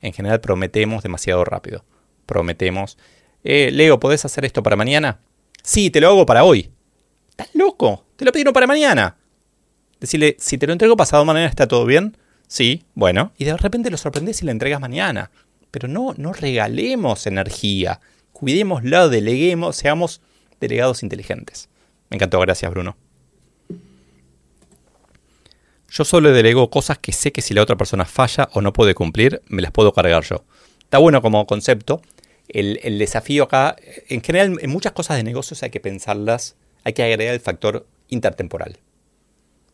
[0.00, 1.84] En general prometemos demasiado rápido.
[2.26, 2.98] Prometemos,
[3.44, 5.20] eh, Leo, ¿podés hacer esto para mañana?
[5.62, 6.70] Sí, te lo hago para hoy.
[7.30, 8.04] ¿Estás loco?
[8.16, 9.16] Te lo pidieron para mañana.
[10.00, 12.16] Decirle, si te lo entrego pasado mañana, ¿está todo bien?
[12.48, 13.32] Sí, bueno.
[13.36, 15.30] Y de repente lo sorprendes y le entregas mañana.
[15.70, 18.00] Pero no, no regalemos energía.
[18.32, 20.20] Cuidémosla, deleguemos, seamos
[20.60, 21.68] delegados inteligentes.
[22.10, 22.96] Me encantó, gracias Bruno.
[25.96, 28.94] Yo solo delego cosas que sé que si la otra persona falla o no puede
[28.94, 30.44] cumplir, me las puedo cargar yo.
[30.80, 32.02] Está bueno como concepto.
[32.48, 33.76] El, desafío acá,
[34.10, 37.86] en general, en muchas cosas de negocios hay que pensarlas, hay que agregar el factor
[38.08, 38.78] intertemporal.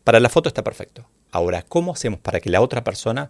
[0.05, 1.09] Para la foto está perfecto.
[1.29, 3.29] Ahora, ¿cómo hacemos para que la otra persona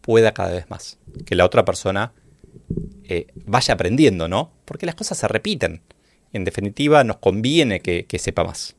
[0.00, 0.96] pueda cada vez más?
[1.26, 2.14] Que la otra persona
[3.06, 4.50] eh, vaya aprendiendo, ¿no?
[4.64, 5.82] Porque las cosas se repiten.
[6.32, 8.76] En definitiva, nos conviene que sepa más.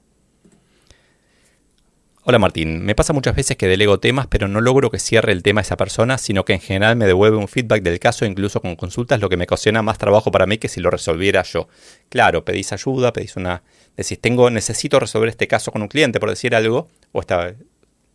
[2.28, 5.44] Hola Martín, me pasa muchas veces que delego temas pero no logro que cierre el
[5.44, 8.76] tema esa persona, sino que en general me devuelve un feedback del caso incluso con
[8.76, 11.68] consultas, lo que me ocasiona más trabajo para mí que si lo resolviera yo.
[12.10, 13.62] Claro, pedís ayuda, pedís una...
[13.96, 17.58] Decís, tengo, necesito resolver este caso con un cliente, por decir algo, o este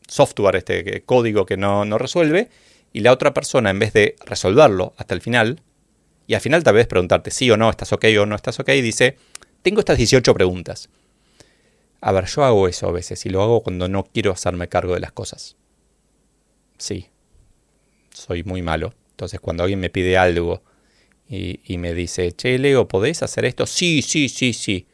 [0.08, 2.48] software, este código que no, no resuelve,
[2.92, 5.62] y la otra persona en vez de resolverlo hasta el final,
[6.26, 8.70] y al final tal vez preguntarte sí o no, estás ok o no estás ok,
[8.70, 9.18] dice,
[9.62, 10.90] tengo estas 18 preguntas.
[12.00, 14.94] A ver, yo hago eso a veces y lo hago cuando no quiero hacerme cargo
[14.94, 15.56] de las cosas.
[16.78, 17.08] Sí,
[18.12, 18.94] soy muy malo.
[19.10, 20.62] Entonces cuando alguien me pide algo
[21.28, 23.64] y, me dice, che, Leo, ¿podés hacer esto?
[23.64, 24.86] Sí, sí, sí, sí.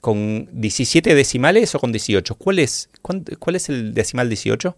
[0.00, 2.36] ¿Con 17 decimales o con 18?
[2.36, 4.76] ¿Cuál es, cuál es el decimal 18?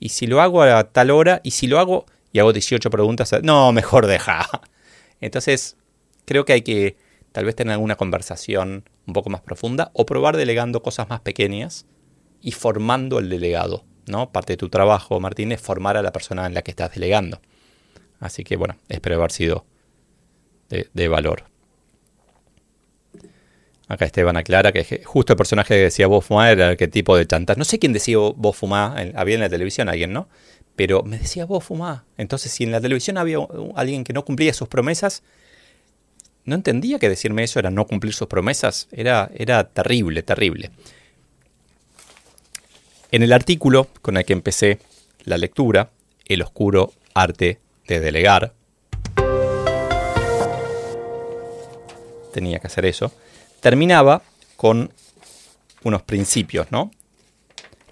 [0.00, 3.32] Y si lo hago a tal hora, y si lo hago y hago 18 preguntas,
[3.44, 4.48] no, mejor deja.
[5.20, 5.76] Entonces,
[6.24, 6.96] creo que hay que
[7.30, 11.86] tal vez tener alguna conversación un poco más profunda o probar delegando cosas más pequeñas
[12.40, 13.84] y formando el delegado.
[14.06, 14.30] ¿no?
[14.30, 17.40] Parte de tu trabajo, Martín, es formar a la persona en la que estás delegando.
[18.20, 19.64] Así que bueno, espero haber sido
[20.68, 21.44] de, valor.
[23.88, 27.16] Acá Esteban aclara que justo el personaje que decía vos fumá era el que tipo
[27.16, 27.58] de chantas.
[27.58, 30.28] No sé quién decía vos fumá, había en la televisión alguien, ¿no?
[30.76, 32.06] Pero me decía vos fumá.
[32.16, 33.38] Entonces, si en la televisión había
[33.74, 35.22] alguien que no cumplía sus promesas,
[36.44, 38.88] no entendía que decirme eso era no cumplir sus promesas.
[38.92, 40.70] Era, era terrible, terrible.
[43.10, 44.78] En el artículo con el que empecé
[45.24, 45.90] la lectura,
[46.26, 48.54] El oscuro arte de delegar,
[52.32, 53.12] tenía que hacer eso,
[53.60, 54.22] terminaba
[54.56, 54.92] con
[55.84, 56.90] unos principios, ¿no?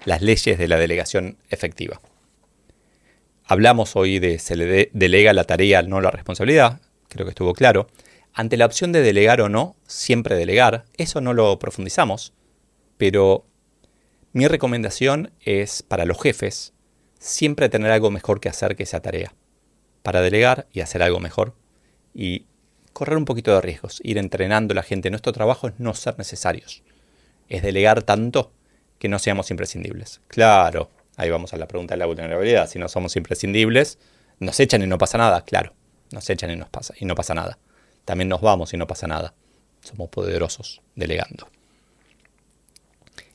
[0.04, 2.00] las leyes de la delegación efectiva.
[3.44, 7.88] Hablamos hoy de se le delega la tarea, no la responsabilidad, creo que estuvo claro.
[8.32, 12.32] Ante la opción de delegar o no, siempre delegar, eso no lo profundizamos,
[12.96, 13.46] pero
[14.32, 16.72] mi recomendación es para los jefes
[17.18, 19.34] siempre tener algo mejor que hacer que esa tarea.
[20.02, 21.54] Para delegar y hacer algo mejor
[22.14, 22.46] y
[22.92, 25.10] correr un poquito de riesgos, ir entrenando a la gente.
[25.10, 26.82] Nuestro trabajo es no ser necesarios,
[27.48, 28.52] es delegar tanto
[28.98, 30.20] que no seamos imprescindibles.
[30.28, 32.68] Claro, ahí vamos a la pregunta de la vulnerabilidad.
[32.68, 33.98] Si no somos imprescindibles,
[34.38, 35.44] nos echan y no pasa nada.
[35.44, 35.74] Claro,
[36.12, 37.58] nos echan y, nos pasa, y no pasa nada.
[38.10, 39.34] También nos vamos y no pasa nada.
[39.82, 41.48] Somos poderosos delegando.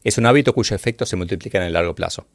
[0.04, 2.28] Es un hábito cuyo efecto se multiplica en el largo plazo.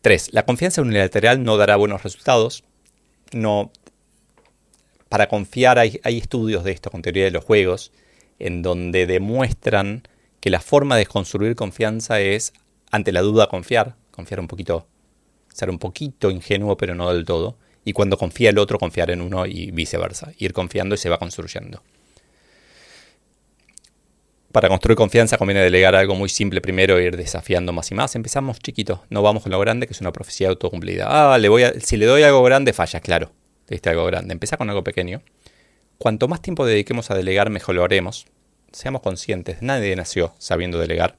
[0.00, 0.32] 3.
[0.32, 2.64] La confianza unilateral no dará buenos resultados.
[3.32, 3.72] No,
[5.10, 7.92] para confiar hay, hay estudios de esto con teoría de los juegos
[8.38, 10.08] en donde demuestran
[10.40, 12.54] que la forma de construir confianza es,
[12.90, 14.86] ante la duda, confiar, confiar un poquito,
[15.52, 19.20] ser un poquito ingenuo, pero no del todo, y cuando confía el otro, confiar en
[19.20, 21.82] uno y viceversa, ir confiando y se va construyendo.
[24.52, 28.16] Para construir confianza conviene delegar algo muy simple primero e ir desafiando más y más.
[28.16, 31.06] Empezamos chiquitos, no vamos con lo grande, que es una profecía autocumplida.
[31.08, 33.30] Ah, le voy a, si le doy algo grande, falla, claro.
[33.68, 34.32] Le diste algo grande.
[34.32, 35.22] Empieza con algo pequeño.
[35.98, 38.26] Cuanto más tiempo dediquemos a delegar, mejor lo haremos
[38.72, 41.16] seamos conscientes, nadie nació sabiendo delegar.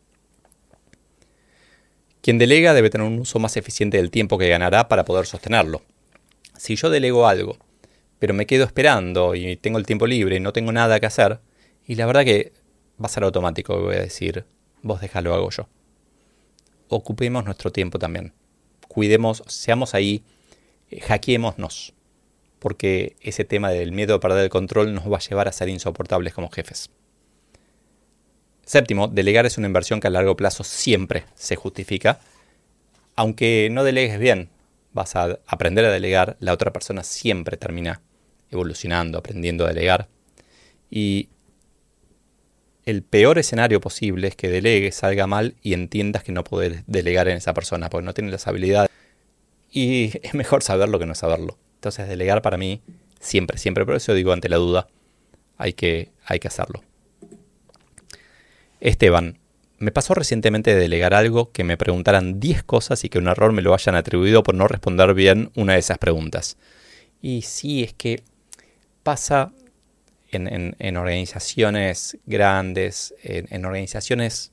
[2.21, 5.81] Quien delega debe tener un uso más eficiente del tiempo que ganará para poder sostenerlo.
[6.61, 7.57] Si yo delego algo,
[8.19, 11.39] pero me quedo esperando y tengo el tiempo libre y no tengo nada que hacer,
[11.87, 12.53] y la verdad que
[13.01, 14.45] va a ser automático, voy a decir,
[14.83, 15.67] vos déjalo, hago yo.
[16.87, 18.35] Ocupemos nuestro tiempo también.
[18.87, 20.23] Cuidemos, seamos ahí,
[20.91, 21.95] eh, hackeémonos,
[22.59, 25.67] porque ese tema del miedo a perder el control nos va a llevar a ser
[25.67, 26.91] insoportables como jefes.
[28.67, 32.19] Séptimo, delegar es una inversión que a largo plazo siempre se justifica.
[33.15, 34.51] Aunque no delegues bien,
[34.93, 38.01] vas a aprender a delegar, la otra persona siempre termina
[38.49, 40.07] evolucionando, aprendiendo a delegar.
[40.89, 41.29] Y
[42.85, 47.27] el peor escenario posible es que delegues, salga mal y entiendas que no puedes delegar
[47.27, 48.89] en esa persona, porque no tienes las habilidades.
[49.71, 51.57] Y es mejor saberlo que no saberlo.
[51.75, 52.81] Entonces delegar para mí
[53.19, 54.87] siempre, siempre, por eso digo ante la duda,
[55.57, 56.83] hay que, hay que hacerlo.
[58.79, 59.37] Esteban,
[59.81, 63.51] me pasó recientemente de delegar algo que me preguntaran 10 cosas y que un error
[63.51, 66.57] me lo hayan atribuido por no responder bien una de esas preguntas.
[67.19, 68.23] Y sí, es que
[69.01, 69.53] pasa
[70.29, 74.51] en, organizaciones grandes, en, organizaciones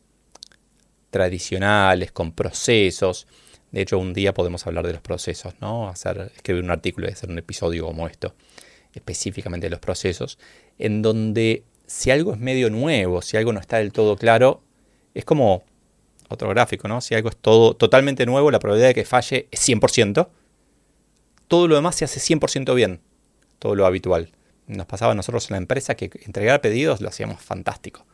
[1.11, 3.27] tradicionales, con procesos.
[3.71, 5.91] De hecho, un día podemos hablar de los procesos, ¿no?
[5.91, 8.35] Hacer, escribir un artículo y hacer un episodio como esto,
[8.95, 10.39] específicamente de los procesos,
[10.79, 14.63] en donde si algo es medio nuevo, si algo no está del todo claro,
[15.15, 15.65] es como
[16.29, 17.01] otro gráfico, ¿no?
[17.01, 20.29] Si algo es todo totalmente nuevo, la probabilidad de que falle es 100%.
[21.49, 23.01] Todo lo demás se hace 100% bien,
[23.59, 24.33] todo lo habitual.
[24.67, 28.07] Nos pasaba a nosotros en la empresa que entregar pedidos lo hacíamos fantástico.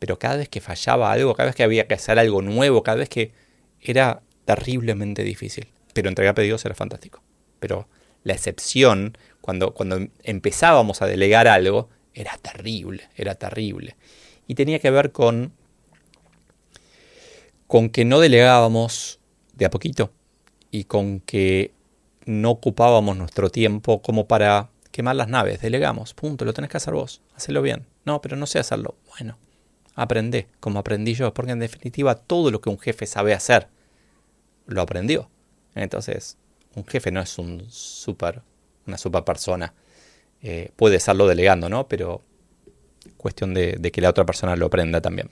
[0.00, 2.98] Pero cada vez que fallaba algo, cada vez que había que hacer algo nuevo, cada
[2.98, 3.32] vez que
[3.80, 5.68] era terriblemente difícil.
[5.94, 7.22] Pero entregar pedidos era fantástico.
[7.60, 7.86] Pero
[8.24, 13.96] la excepción, cuando, cuando empezábamos a delegar algo, era terrible, era terrible.
[14.48, 15.52] Y tenía que ver con,
[17.72, 19.18] con que no delegábamos
[19.54, 20.12] de a poquito
[20.70, 21.72] y con que
[22.26, 25.62] no ocupábamos nuestro tiempo como para quemar las naves.
[25.62, 27.86] Delegamos, punto, lo tenés que hacer vos, hacelo bien.
[28.04, 28.96] No, pero no sé hacerlo.
[29.16, 29.38] Bueno,
[29.94, 33.68] aprende como aprendí yo, porque en definitiva todo lo que un jefe sabe hacer,
[34.66, 35.30] lo aprendió.
[35.74, 36.36] Entonces,
[36.74, 38.42] un jefe no es un super,
[38.86, 39.72] una super persona
[40.42, 41.88] eh, puede serlo delegando, ¿no?
[41.88, 42.20] Pero
[43.16, 45.30] cuestión de, que la otra persona lo aprenda también.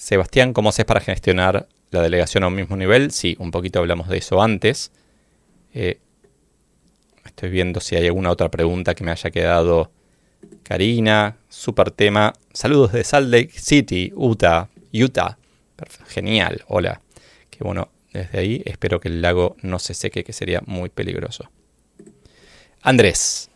[0.00, 3.10] Sebastián, ¿cómo haces para gestionar la delegación a un mismo nivel?
[3.10, 4.92] Sí, un poquito hablamos de eso antes.
[5.74, 6.00] Eh,
[7.26, 9.92] estoy viendo si hay alguna otra pregunta que me haya quedado.
[10.62, 12.32] Karina, super tema.
[12.54, 14.70] Saludos de Salt Lake City, Utah.
[14.90, 15.36] Utah.
[16.08, 17.02] Genial, hola.
[17.50, 18.62] Qué bueno desde ahí.
[18.64, 21.50] Espero que el lago no se seque, que sería muy peligroso.
[22.80, 23.49] Andrés.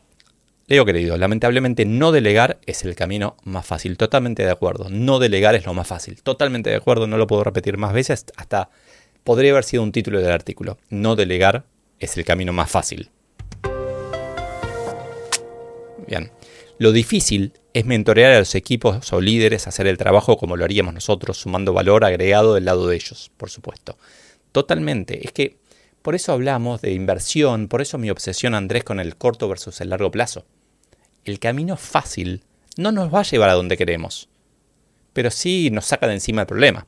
[0.66, 3.98] Leo querido, lamentablemente no delegar es el camino más fácil.
[3.98, 4.88] Totalmente de acuerdo.
[4.88, 6.22] No delegar es lo más fácil.
[6.22, 7.06] Totalmente de acuerdo.
[7.06, 8.24] No lo puedo repetir más veces.
[8.36, 8.70] Hasta
[9.24, 10.78] podría haber sido un título del artículo.
[10.88, 11.64] No delegar
[11.98, 13.10] es el camino más fácil.
[16.06, 16.30] Bien.
[16.78, 20.94] Lo difícil es mentorear a los equipos o líderes hacer el trabajo como lo haríamos
[20.94, 23.98] nosotros, sumando valor agregado del lado de ellos, por supuesto.
[24.50, 25.26] Totalmente.
[25.26, 25.58] Es que
[26.00, 29.90] por eso hablamos de inversión, por eso mi obsesión, Andrés, con el corto versus el
[29.90, 30.46] largo plazo.
[31.24, 32.42] El camino fácil
[32.76, 34.28] no nos va a llevar a donde queremos,
[35.12, 36.86] pero sí nos saca de encima el problema.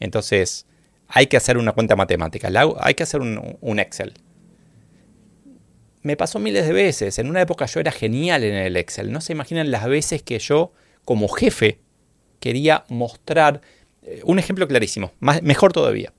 [0.00, 0.66] Entonces,
[1.08, 4.14] hay que hacer una cuenta matemática, hay que hacer un, Excel.
[6.02, 7.18] Me pasó miles de veces.
[7.18, 9.10] En una época yo era genial en el Excel.
[9.10, 10.72] No se imaginan las veces que yo,
[11.04, 11.80] como jefe,
[12.40, 13.62] quería mostrar
[14.02, 15.12] eh, un ejemplo clarísimo,
[15.42, 16.12] mejor todavía.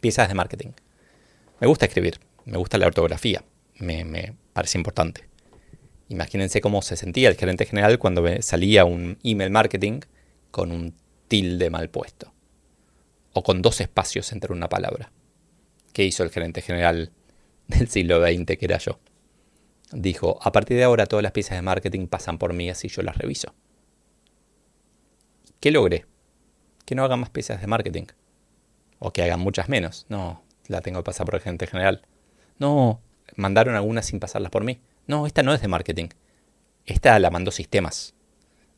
[0.00, 0.70] Piezas de marketing.
[1.60, 3.44] Me gusta escribir, me gusta la ortografía,
[3.76, 5.29] me, me parece importante.
[6.10, 10.00] Imagínense cómo se sentía el gerente general cuando salía un email marketing
[10.50, 10.92] con un
[11.28, 12.34] tilde mal puesto
[13.32, 15.12] o con dos espacios entre una palabra.
[15.92, 17.12] ¿Qué hizo el gerente general
[17.68, 18.98] del siglo XX, que era yo?
[19.92, 23.02] Dijo, a partir de ahora todas las piezas de marketing pasan por mí así yo
[23.02, 23.54] las reviso.
[25.60, 26.06] ¿Qué logré?
[26.86, 28.06] Que no hagan más piezas de marketing.
[28.98, 30.06] O que hagan muchas menos.
[30.08, 32.02] No, la tengo que pasar por el gerente general.
[32.58, 33.00] No,
[33.36, 34.80] mandaron algunas sin pasarlas por mí.
[35.06, 36.08] No, esta no es de marketing.
[36.86, 38.14] Esta la mandó sistemas.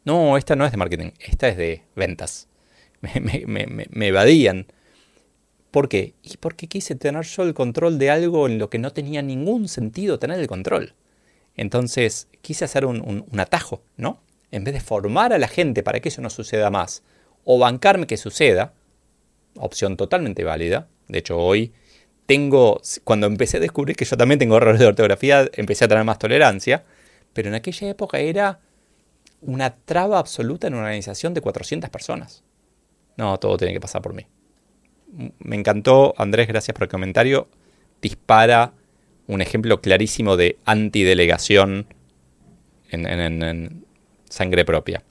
[0.05, 1.11] No, esta no es de marketing.
[1.21, 2.49] Esta es de ventas
[3.47, 4.67] me, evadían.
[5.71, 6.15] ¿Por qué?
[6.23, 9.69] Y porque quise tener yo el control de algo en lo que no tenía ningún
[9.69, 10.95] sentido tener el control.
[11.57, 14.21] Entonces quise hacer un, atajo, ¿no?
[14.51, 17.03] En vez de formar a la gente para que eso no suceda más,
[17.45, 18.75] o bancarme que suceda,
[19.57, 20.89] opción totalmente válida.
[21.09, 21.73] De hecho, hoy
[22.27, 26.05] tengo, cuando empecé a descubrir que yo también tengo errores de ortografía, empecé a tener
[26.05, 26.85] más tolerancia,
[27.33, 28.61] pero en aquella época era
[29.41, 32.45] una traba absoluta en una organización de 400 personas.
[33.17, 34.27] No, todo tiene que pasar por mí.
[35.39, 37.49] Me encantó, Andrés, gracias por el comentario.
[38.01, 38.73] Dispara
[39.27, 41.87] un ejemplo clarísimo de antidelegación
[42.91, 43.85] en, en,
[44.29, 45.03] sangre propia.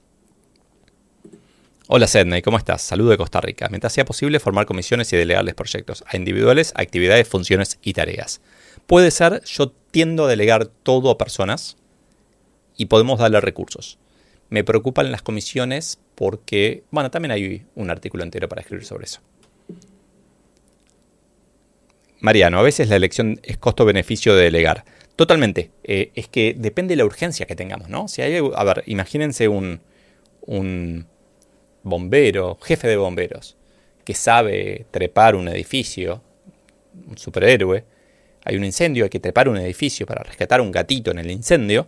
[1.93, 2.81] Hola Sedney, ¿cómo estás?
[2.81, 3.67] Saludo de Costa Rica.
[3.67, 8.39] Mientras sea posible formar comisiones y delegarles proyectos a individuales, actividades, funciones y tareas.
[8.87, 11.75] Puede ser, yo tiendo a delegar todo a personas
[12.77, 13.99] y podemos darle recursos.
[14.47, 19.19] Me preocupan las comisiones porque, bueno, también hay un artículo entero para escribir sobre eso.
[22.21, 24.85] Mariano, a veces la elección es costo-beneficio de delegar.
[25.17, 25.71] Totalmente.
[25.83, 28.07] Eh, es que depende de la urgencia que tengamos, ¿no?
[28.07, 29.81] Si hay, a ver, imagínense un,
[30.39, 31.11] un
[31.84, 33.57] bombero, jefe de bomberos,
[34.03, 36.21] que sabe trepar un edificio,
[37.07, 37.84] un superhéroe.
[38.43, 41.88] Hay un incendio, hay que trepar un edificio para rescatar un gatito en el incendio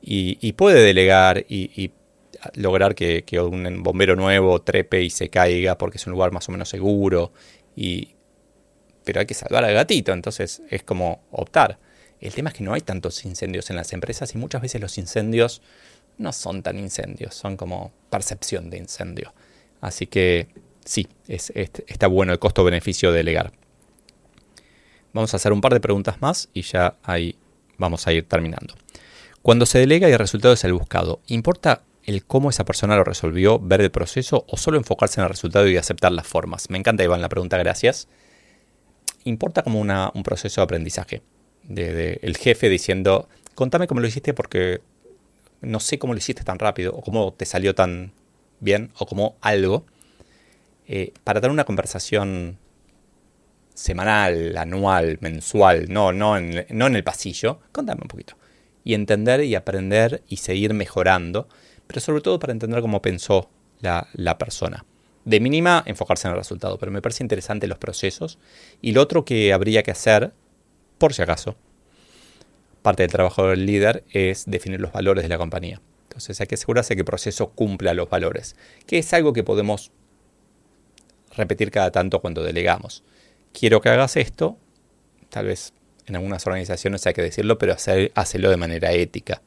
[0.00, 1.92] y, puede delegar y,
[2.54, 6.52] lograr que, un bombero nuevo trepe y se caiga porque es un lugar más o
[6.52, 7.32] menos seguro.
[7.76, 8.14] Y,
[9.04, 11.78] pero hay que salvar al gatito, entonces es como optar.
[12.20, 14.98] El tema es que no hay tantos incendios en las empresas y muchas veces los
[14.98, 15.62] incendios
[16.20, 19.32] no son tan incendios, son como percepción de incendio.
[19.80, 20.48] Así que
[20.84, 23.52] sí, es, está bueno el costo-beneficio de delegar.
[25.12, 27.36] Vamos a hacer un par de preguntas más y ya ahí
[27.78, 28.74] vamos a ir terminando.
[29.42, 33.04] Cuando se delega y el resultado es el buscado, ¿importa el cómo esa persona lo
[33.04, 36.68] resolvió, ver el proceso o solo enfocarse en el resultado y aceptar las formas?
[36.68, 38.08] Me encanta, Iván, la pregunta, gracias.
[39.24, 41.22] Importa como un proceso de aprendizaje.
[41.68, 44.82] El jefe diciendo, contame cómo lo hiciste porque
[45.60, 48.12] no sé cómo lo hiciste tan rápido o cómo te salió tan
[48.60, 49.84] bien o como algo.
[50.86, 52.58] Eh, para tener una conversación
[53.74, 58.36] semanal, anual, mensual, no, no, no en el pasillo, contame un poquito
[58.84, 61.48] y entender y aprender y seguir mejorando,
[61.86, 63.50] pero sobre todo para entender cómo pensó
[63.80, 64.84] la, persona.
[65.24, 68.38] De mínima, enfocarse en el resultado, pero me parece interesante los procesos.
[68.80, 70.32] Y lo otro que habría que hacer,
[70.98, 71.56] por si acaso,
[72.82, 75.80] parte del trabajo del líder es definir los valores de la compañía.
[76.04, 78.56] Entonces hay que asegurarse que el proceso cumpla los valores,
[78.86, 79.92] que es algo que podemos
[81.36, 83.04] repetir cada tanto cuando delegamos.
[83.52, 84.58] Quiero que hagas esto,
[85.28, 85.72] tal vez
[86.06, 89.42] en algunas organizaciones hay que decirlo, pero hacer, hacerlo de manera ética,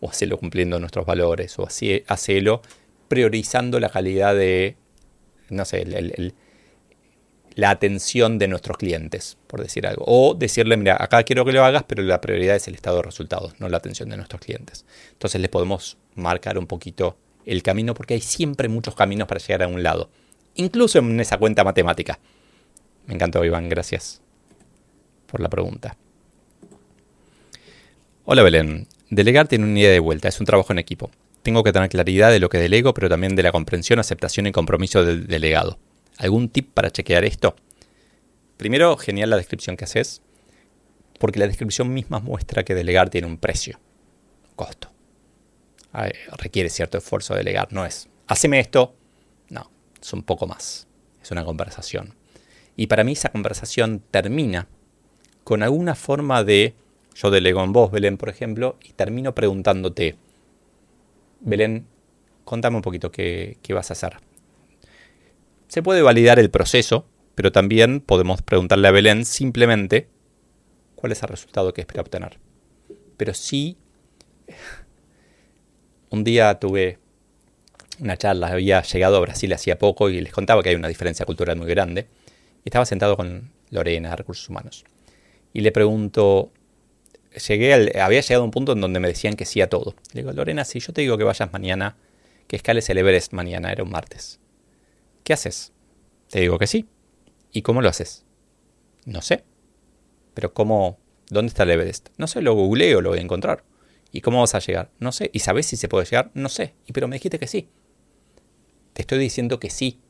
[0.00, 2.62] o hacerlo cumpliendo nuestros valores, o así, hacerlo
[3.08, 4.76] priorizando la calidad de,
[5.48, 5.84] no sé,
[7.58, 10.04] la atención de nuestros clientes, por decir algo.
[10.06, 13.02] O decirle, mira, acá quiero que lo hagas, pero la prioridad es el estado de
[13.02, 14.84] resultados, no la atención de nuestros clientes.
[15.10, 19.64] Entonces les podemos marcar un poquito el camino, porque hay siempre muchos caminos para llegar
[19.64, 20.08] a un lado,
[20.54, 22.20] incluso en esa cuenta matemática.
[23.06, 24.22] Me encantó, Iván, gracias
[25.26, 25.96] por la pregunta.
[28.24, 31.10] Hola Belén, delegar tiene una idea de vuelta, es un trabajo en equipo.
[31.42, 34.52] Tengo que tener claridad de lo que delego, pero también de la comprensión, aceptación y
[34.52, 35.80] compromiso del delegado.
[36.18, 37.56] ¿Algún tip para chequear esto?
[38.58, 40.20] Primero, genial la descripción que haces,
[41.18, 43.78] porque la descripción misma muestra que delegar tiene un precio,
[44.56, 44.90] costo.
[46.36, 48.94] requiere cierto esfuerzo delegar, no es, haceme esto,
[49.48, 50.86] no, es un poco más,
[51.22, 52.14] es una conversación.
[52.76, 54.68] Y para mí esa conversación termina
[55.44, 56.74] con alguna forma de
[57.14, 60.16] yo delego en vos, Belén, por ejemplo, y termino preguntándote,
[61.40, 61.86] Belén,
[62.44, 64.27] contame un poquito qué, vas a hacer.
[65.68, 70.08] Se puede validar el proceso, pero también podemos preguntarle a Belén simplemente
[70.94, 72.38] cuál es el resultado que espera obtener.
[73.16, 73.76] Pero sí,
[76.10, 76.98] un día tuve
[78.00, 81.26] una charla, había llegado a Brasil hacía poco y les contaba que hay una diferencia
[81.26, 82.06] cultural muy grande.
[82.64, 84.84] Estaba sentado con Lorena Recursos Humanos.
[85.52, 86.50] Y le pregunto,
[87.46, 89.94] llegué había llegado a un punto en donde me decían que sí a todo.
[90.12, 91.96] Le digo, Lorena, si yo te digo que vayas mañana,
[92.46, 94.40] que escales el Everest mañana, era un martes.
[95.28, 95.74] ¿Qué haces?
[96.30, 96.88] Te digo que sí.
[97.52, 98.24] ¿Y cómo lo haces?
[99.04, 99.44] No sé.
[100.32, 100.98] Pero ¿cómo?
[101.28, 102.08] ¿Dónde está el Everest?
[102.16, 103.62] No sé, lo googleo, lo voy a encontrar.
[104.10, 104.90] ¿Y cómo vas a llegar?
[104.98, 105.28] No sé.
[105.34, 106.30] ¿Y sabes si se puede llegar?
[106.32, 106.76] No sé.
[106.86, 107.68] Y pero me dijiste que sí.
[108.94, 110.00] Te estoy diciendo que sí.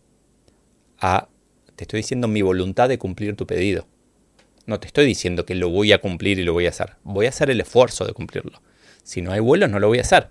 [1.01, 1.29] A,
[1.75, 3.89] te estoy diciendo mi voluntad de cumplir tu pedido.
[4.66, 6.95] No te estoy diciendo que lo voy a cumplir y lo voy a hacer.
[7.03, 8.62] Voy a hacer el esfuerzo de cumplirlo.
[9.03, 10.31] Si no hay vuelos, no lo voy a hacer.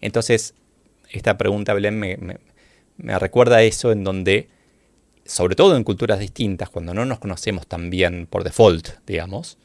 [0.00, 0.54] Entonces,
[1.10, 2.38] esta pregunta, Belén, me, me,
[2.98, 4.48] recuerda a eso en donde,
[5.24, 9.58] sobre todo en culturas distintas, cuando no nos conocemos tan bien por default, digamos,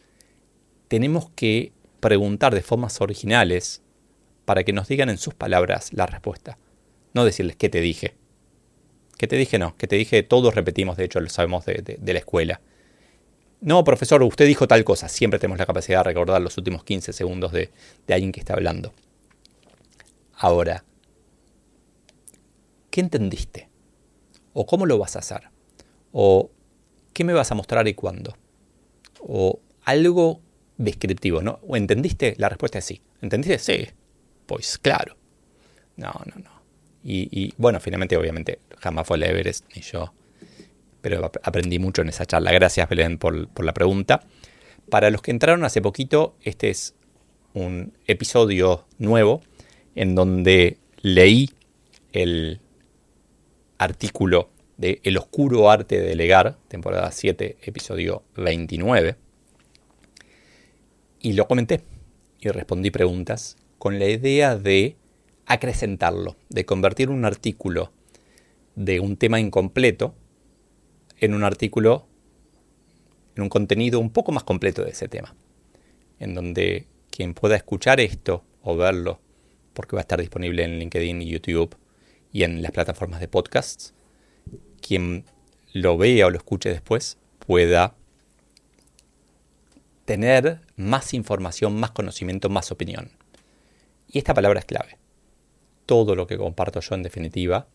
[0.88, 3.82] tenemos que preguntar de formas originales
[4.46, 6.58] para que nos digan en sus palabras la respuesta.
[7.14, 8.16] No decirles qué te dije.
[9.18, 9.60] ¿Qué te dije?
[9.60, 12.62] No, que te dije todos repetimos, de hecho lo sabemos de la escuela.
[13.62, 15.10] No, profesor, usted dijo tal cosa.
[15.10, 17.72] Siempre tenemos la capacidad de recordar los últimos 15 segundos de,
[18.10, 18.94] alguien que está hablando.
[20.34, 20.86] Ahora,
[22.90, 23.70] ¿qué entendiste?
[24.54, 25.50] ¿O cómo lo vas a hacer?
[26.12, 26.50] ¿O
[27.14, 28.36] qué me vas a mostrar y cuándo?
[29.20, 30.42] ¿O algo
[30.78, 31.60] descriptivo, ¿no?
[31.68, 32.36] ¿O entendiste?
[32.38, 33.02] La respuesta es sí.
[33.22, 33.60] ¿Entendiste?
[33.60, 33.88] Sí.
[34.46, 35.16] Pues claro.
[35.96, 36.60] No, no, no.
[37.04, 40.14] Y, y bueno, finalmente, obviamente, jamás fue el Everest ni yo
[41.02, 42.52] pero aprendí mucho en esa charla.
[42.52, 44.22] Gracias, Belén, por, la pregunta.
[44.90, 46.96] Para los que entraron hace poquito, este es
[47.54, 49.42] un episodio nuevo
[49.96, 51.50] en donde leí
[52.12, 52.60] el
[53.80, 59.16] artículo de El oscuro arte de delegar, temporada 7, episodio 29.
[61.22, 61.82] Y lo comenté
[62.40, 64.96] y respondí preguntas con la idea de
[65.46, 67.92] acrecentarlo, de convertir un artículo
[68.76, 70.14] de un tema incompleto
[71.20, 72.06] en un artículo,
[73.36, 75.36] en un contenido un poco más completo de ese tema,
[76.20, 79.20] en donde quien pueda escuchar esto o verlo,
[79.74, 81.76] porque va a estar disponible en LinkedIn y YouTube
[82.32, 83.94] y en las plataformas de podcasts,
[84.82, 85.26] quien
[85.74, 87.96] lo vea o lo escuche después pueda
[90.06, 93.12] tener más información, más conocimiento, más opinión.
[94.08, 94.98] Y esta palabra es clave.
[95.86, 97.68] Todo lo que comparto yo en definitiva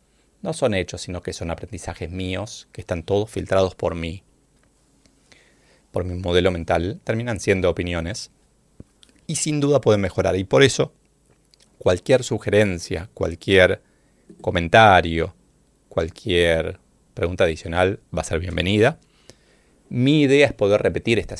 [0.42, 4.22] no son hechos, sino que son aprendizajes míos, que están todos filtrados por mí,
[5.90, 8.30] por mi modelo mental, terminan siendo opiniones
[9.26, 10.36] y sin duda pueden mejorar.
[10.36, 10.92] Y por eso,
[11.78, 13.80] cualquier sugerencia, cualquier
[14.40, 15.34] comentario,
[15.88, 16.78] cualquier
[17.14, 18.98] pregunta adicional va a ser bienvenida.
[19.88, 21.36] Mi idea es poder repetir esta,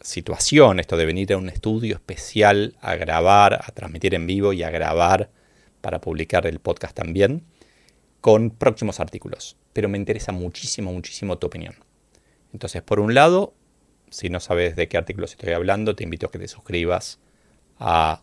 [0.00, 4.62] situación, esto de venir a un estudio especial a grabar, a transmitir en vivo y
[4.62, 5.30] a grabar
[5.80, 7.42] para publicar el podcast también
[8.20, 9.56] con próximos artículos.
[9.72, 11.74] Pero me interesa muchísimo, muchísimo tu opinión.
[12.52, 13.54] Entonces, por un lado,
[14.10, 17.18] si no sabes de qué artículos estoy hablando, te invito a que te suscribas
[17.78, 18.22] a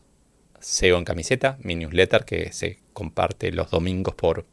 [0.60, 4.46] SEO en camiseta, mi newsletter que se comparte los domingos por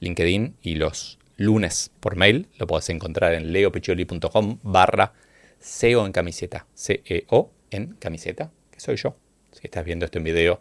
[0.00, 2.48] LinkedIn y los lunes por mail.
[2.58, 5.12] Lo puedes encontrar en leopiccioli.com barra
[5.58, 6.66] SEO en camiseta.
[6.74, 9.16] C-E-O en camiseta, que soy yo.
[9.52, 10.60] Si estás viendo esto en video,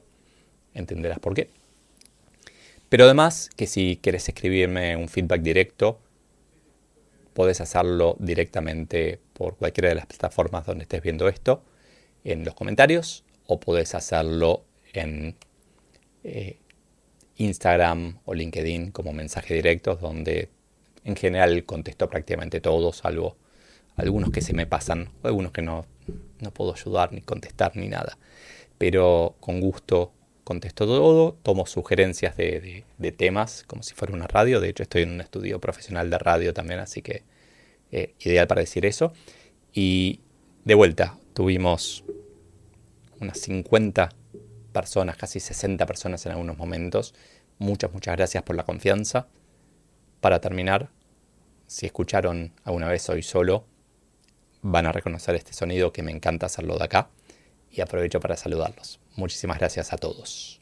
[0.74, 1.50] entenderás por qué.
[2.89, 6.00] Pero además que si quieres escribirme un feedback directo,
[7.34, 11.64] puedes hacerlo directamente por cualquiera de las plataformas donde estés viendo esto,
[12.24, 15.36] en los comentarios, o puedes hacerlo en
[16.24, 16.58] eh,
[17.38, 20.49] Instagram o LinkedIn como mensaje directo, donde
[21.03, 23.38] en general contesto prácticamente todos, salvo
[23.95, 25.86] algunos que se me pasan, o algunos que no,
[26.39, 28.17] no puedo ayudar ni contestar ni nada.
[28.77, 30.11] Pero con gusto
[30.45, 32.83] contesto todo, tomo sugerencias de,
[33.17, 34.61] temas como si fuera una radio.
[34.61, 37.23] De hecho, estoy en un estudio profesional de radio también, así que
[37.91, 39.11] eh, ideal para decir eso.
[39.73, 40.21] Y
[40.63, 42.03] de vuelta, tuvimos
[43.19, 44.09] unas 50
[44.76, 47.15] personas, casi 60 personas en algunos momentos.
[47.57, 49.28] Muchas, muchas gracias por la confianza.
[50.19, 50.89] Para terminar,
[51.65, 53.65] si escucharon alguna vez hoy solo,
[54.61, 57.09] van a reconocer este sonido que me encanta hacerlo de acá.
[57.71, 58.99] Y aprovecho para saludarlos.
[59.15, 60.61] Muchísimas gracias a todos.